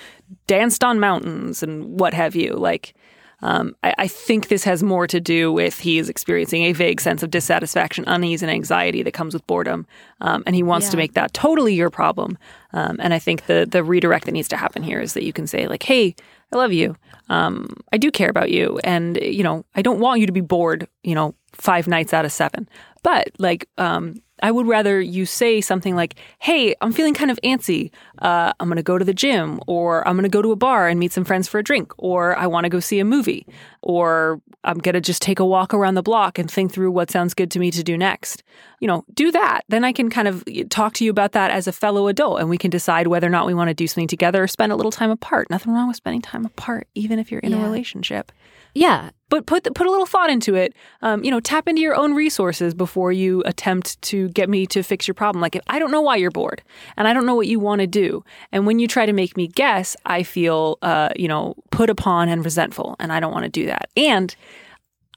[0.46, 2.52] danced on mountains and what have you?
[2.54, 2.94] Like,
[3.40, 7.00] um, I, I think this has more to do with he is experiencing a vague
[7.00, 9.86] sense of dissatisfaction, unease, and anxiety that comes with boredom,
[10.20, 12.38] um, and he wants to make that totally your problem.
[12.72, 15.32] Um, and I think the the redirect that needs to happen here is that you
[15.32, 16.14] can say like, "Hey,
[16.52, 16.96] I love you.
[17.28, 20.40] Um, I do care about you, and you know, I don't want you to be
[20.40, 20.88] bored.
[21.02, 22.68] You know, five nights out of seven.
[23.02, 27.38] But like, um, I would rather you say something like, "Hey, I'm feeling kind of
[27.42, 27.90] antsy.
[28.18, 30.56] Uh, I'm going to go to the gym, or I'm going to go to a
[30.56, 33.04] bar and meet some friends for a drink, or I want to go see a
[33.04, 33.46] movie,
[33.82, 37.10] or I'm going to just take a walk around the block and think through what
[37.10, 38.42] sounds good to me to do next."
[38.80, 39.62] You know, do that.
[39.68, 42.50] Then I can kind of talk to you about that as a fellow adult, and
[42.50, 44.76] we can decide whether or not we want to do something together or spend a
[44.76, 45.48] little time apart.
[45.48, 48.32] Nothing wrong with spending time apart, even if you're in a relationship
[48.76, 49.10] Yeah.
[49.28, 50.74] but put put a little thought into it.
[51.02, 54.82] Um, you know, tap into your own resources before you attempt to get me to
[54.82, 55.40] fix your problem.
[55.40, 56.62] Like, if I don't know why you're bored,
[56.96, 58.22] and I don't know what you want to do,
[58.52, 62.28] and when you try to make me guess, I feel, uh, you know, put upon
[62.28, 63.88] and resentful, and I don't want to do that.
[63.96, 64.34] And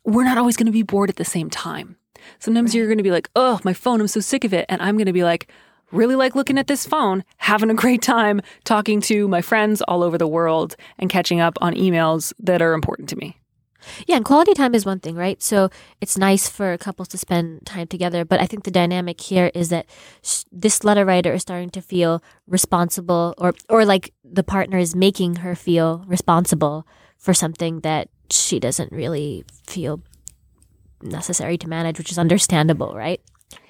[0.05, 1.97] we're not always going to be bored at the same time.
[2.39, 4.01] Sometimes you're going to be like, "Oh, my phone!
[4.01, 5.51] I'm so sick of it," and I'm going to be like.
[5.91, 10.03] Really like looking at this phone, having a great time talking to my friends all
[10.03, 13.38] over the world and catching up on emails that are important to me.
[14.07, 15.41] Yeah, and quality time is one thing, right?
[15.41, 15.69] So
[16.01, 19.69] it's nice for couples to spend time together, but I think the dynamic here is
[19.69, 19.86] that
[20.21, 24.95] sh- this letter writer is starting to feel responsible, or or like the partner is
[24.95, 26.86] making her feel responsible
[27.17, 30.01] for something that she doesn't really feel
[31.01, 33.21] necessary to manage, which is understandable, right?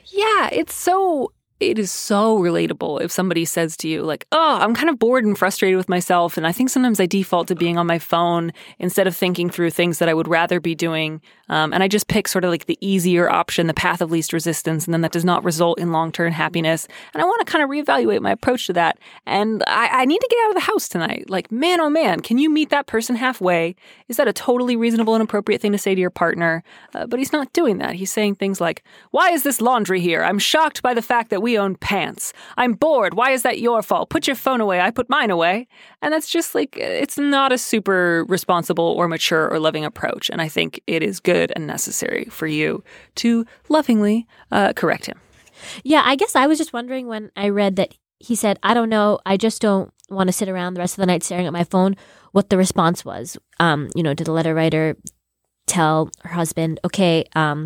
[0.06, 4.76] Yeah, it's so it is so relatable if somebody says to you like, "Oh, I'm
[4.76, 7.78] kind of bored and frustrated with myself and I think sometimes I default to being
[7.78, 11.74] on my phone instead of thinking through things that I would rather be doing." Um,
[11.74, 14.86] and I just pick sort of like the easier option, the path of least resistance,
[14.86, 16.88] and then that does not result in long-term happiness.
[17.14, 19.00] And I want to kind of reevaluate my approach to that.
[19.26, 21.30] And I, I need to get out of the house tonight.
[21.30, 23.76] Like, man, oh man, can you meet that person halfway?
[24.08, 26.64] Is that a totally reasonable and appropriate thing to say to your partner?
[26.94, 27.96] Uh, but he's not doing that.
[27.96, 30.24] He's saying things like, Why is this laundry here?
[30.24, 32.34] I'm shocked by the fact that we own pants.
[32.58, 33.14] I'm bored.
[33.14, 34.10] Why is that your fault?
[34.10, 34.80] Put your phone away.
[34.82, 35.68] I put mine away.
[36.02, 40.30] And that's just like, it's not a super responsible or mature or loving approach.
[40.30, 42.84] And I think it is good and necessary for you
[43.16, 45.20] to lovingly uh, correct him.
[45.84, 48.90] Yeah, I guess I was just wondering when I read that he said, I don't
[48.90, 51.54] know, I just don't want to sit around the rest of the night staring at
[51.54, 51.96] my phone,
[52.32, 53.38] what the response was.
[53.60, 54.98] Um, you know, did the letter writer
[55.68, 57.66] tell her husband, okay, um,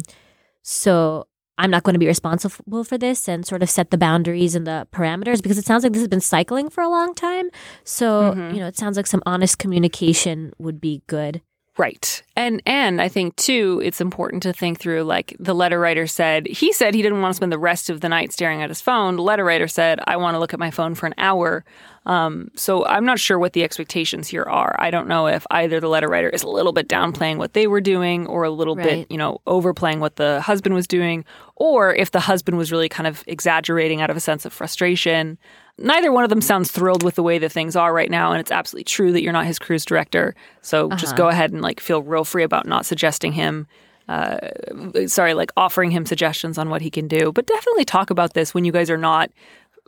[0.61, 1.27] so
[1.57, 4.65] I'm not going to be responsible for this and sort of set the boundaries and
[4.65, 7.49] the parameters because it sounds like this has been cycling for a long time.
[7.83, 8.53] So, Mhm.
[8.53, 11.41] you know, it sounds like some honest communication would be good.
[11.75, 12.21] Right.
[12.35, 16.45] And and I think too it's important to think through like the letter writer said
[16.45, 18.79] he said he didn't want to spend the rest of the night staring at his
[18.79, 19.15] phone.
[19.15, 21.65] The letter writer said I want to look at my phone for an hour.
[22.05, 24.75] Um, so I'm not sure what the expectations here are.
[24.77, 27.65] I don't know if either the letter writer is a little bit downplaying what they
[27.65, 28.83] were doing or a little Right.
[28.83, 32.89] bit, you know, overplaying what the husband was doing or if the husband was really
[32.89, 35.37] kind of exaggerating out of a sense of frustration.
[35.79, 38.39] Neither one of them sounds thrilled with the way that things are right now, and
[38.39, 40.35] it's absolutely true that you're not his cruise director.
[40.61, 41.23] So just Uh-huh.
[41.23, 43.67] go ahead and like feel real free about not suggesting him.
[44.07, 44.37] Uh,
[45.07, 48.53] sorry, like offering him suggestions on what he can do, but definitely talk about this
[48.53, 49.31] when you guys are not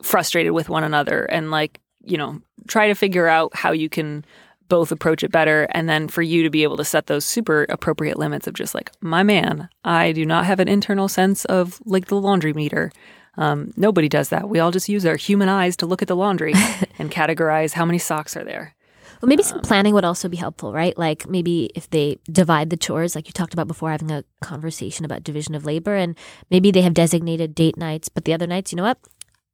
[0.02, 4.26] frustrated with one another, and like you know try to figure out how you can
[4.68, 5.68] both approach it better.
[5.72, 8.74] And then for you to be able to set those super appropriate limits of just
[8.74, 12.92] like, my man, I do not have an internal sense of like the laundry meter.
[13.38, 14.50] Um, nobody does that.
[14.50, 16.54] We all just use our human eyes to look at the laundry
[17.00, 18.76] and categorize how many socks are there.
[19.22, 20.98] Well, maybe some planning would also be helpful, right?
[20.98, 25.06] Like maybe if they divide the chores, like you talked about before, having a conversation
[25.06, 26.18] about division of labor, and
[26.52, 29.00] maybe they have designated date nights, but the other nights, you know what?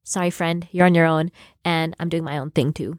[0.04, 1.32] Sorry, friend, you're on your own,
[1.64, 2.98] and I'm doing my own thing too.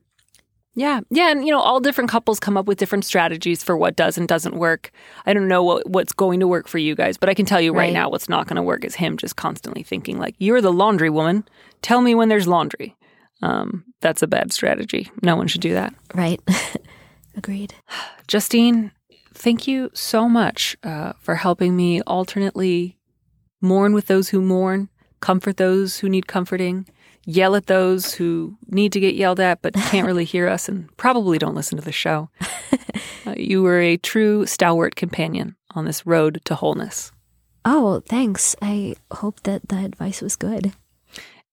[0.75, 1.01] Yeah.
[1.11, 1.31] Yeah.
[1.31, 4.27] And, you know, all different couples come up with different strategies for what does and
[4.27, 4.91] doesn't work.
[5.27, 7.61] I don't know what, what's going to work for you guys, but I can tell
[7.61, 7.93] you right, Right.
[7.93, 11.11] now what's not going to work is him just constantly thinking, like, you're the laundry
[11.11, 11.45] woman.
[11.83, 12.97] Tell me when there's laundry.
[13.43, 15.11] Um, that's a bad strategy.
[15.23, 15.93] No one should do that.
[16.15, 16.41] Right.
[17.37, 17.75] Agreed.
[18.29, 18.93] Justine,
[19.35, 22.97] thank you so much uh, for helping me alternately
[23.61, 24.89] mourn with those who mourn,
[25.21, 26.87] comfort those who need comforting,
[27.25, 30.95] yell at those who need to get yelled at but can't really hear us and
[30.97, 32.29] probably don't listen to the show.
[33.25, 37.13] Uh, you were a true stalwart companion on this road to wholeness.
[37.65, 38.57] Oh, thanks.
[38.61, 40.73] I hope that the advice was good.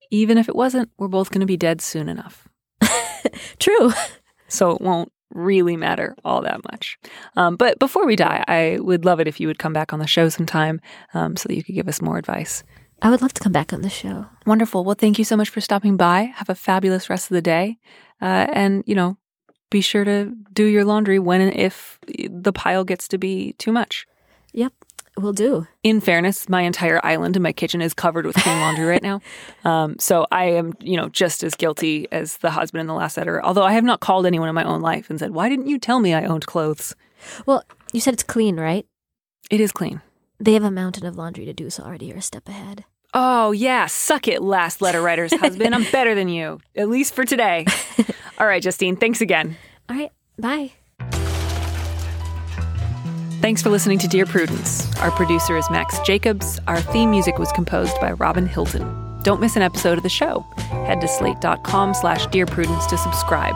[0.09, 2.47] Even if it wasn't, we're both going to be dead soon enough.
[3.59, 3.91] True.
[4.47, 6.97] so it won't really matter all that much.
[7.35, 9.99] Um, but before we die, I would love it if you would come back on
[9.99, 10.81] the show sometime
[11.13, 12.63] um, so that you could give us more advice.
[13.01, 14.25] I would love to come back on the show.
[14.45, 14.83] Wonderful.
[14.83, 16.33] Well, thank you so much for stopping by.
[16.35, 17.77] Have a fabulous rest of the day.
[18.21, 19.17] Uh, and, you know,
[19.69, 23.71] be sure to do your laundry when and if the pile gets to be too
[23.71, 24.05] much.
[24.51, 24.73] Yep,
[25.17, 25.67] will do.
[25.83, 29.21] In fairness, my entire island in my kitchen is covered with clean laundry right now.
[29.65, 33.17] Um, so I am, you know, just as guilty as the husband in the last
[33.17, 35.67] letter, although I have not called anyone in my own life and said, why didn't
[35.67, 36.95] you tell me I owned clothes?
[37.45, 38.85] Well, you said it's clean, right?
[39.51, 40.01] It is clean.
[40.39, 42.85] They have a mountain of laundry to do, so already you're a step ahead.
[43.13, 43.87] Oh, yeah.
[43.87, 45.75] Suck it, last letter writer's husband.
[45.75, 47.65] I'm better than you, at least for today.
[48.37, 49.57] All right, Justine, thanks again.
[49.89, 50.71] All right, bye.
[53.41, 54.93] Thanks for listening to Dear Prudence.
[54.99, 56.59] Our producer is Max Jacobs.
[56.67, 59.21] Our theme music was composed by Robin Hilton.
[59.23, 60.41] Don't miss an episode of the show.
[60.85, 63.55] Head to slate.com slash Dear Prudence to subscribe.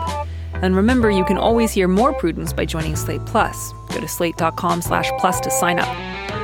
[0.54, 3.72] And remember, you can always hear more Prudence by joining Slate Plus.
[3.90, 6.43] Go to slate.com slash plus to sign up.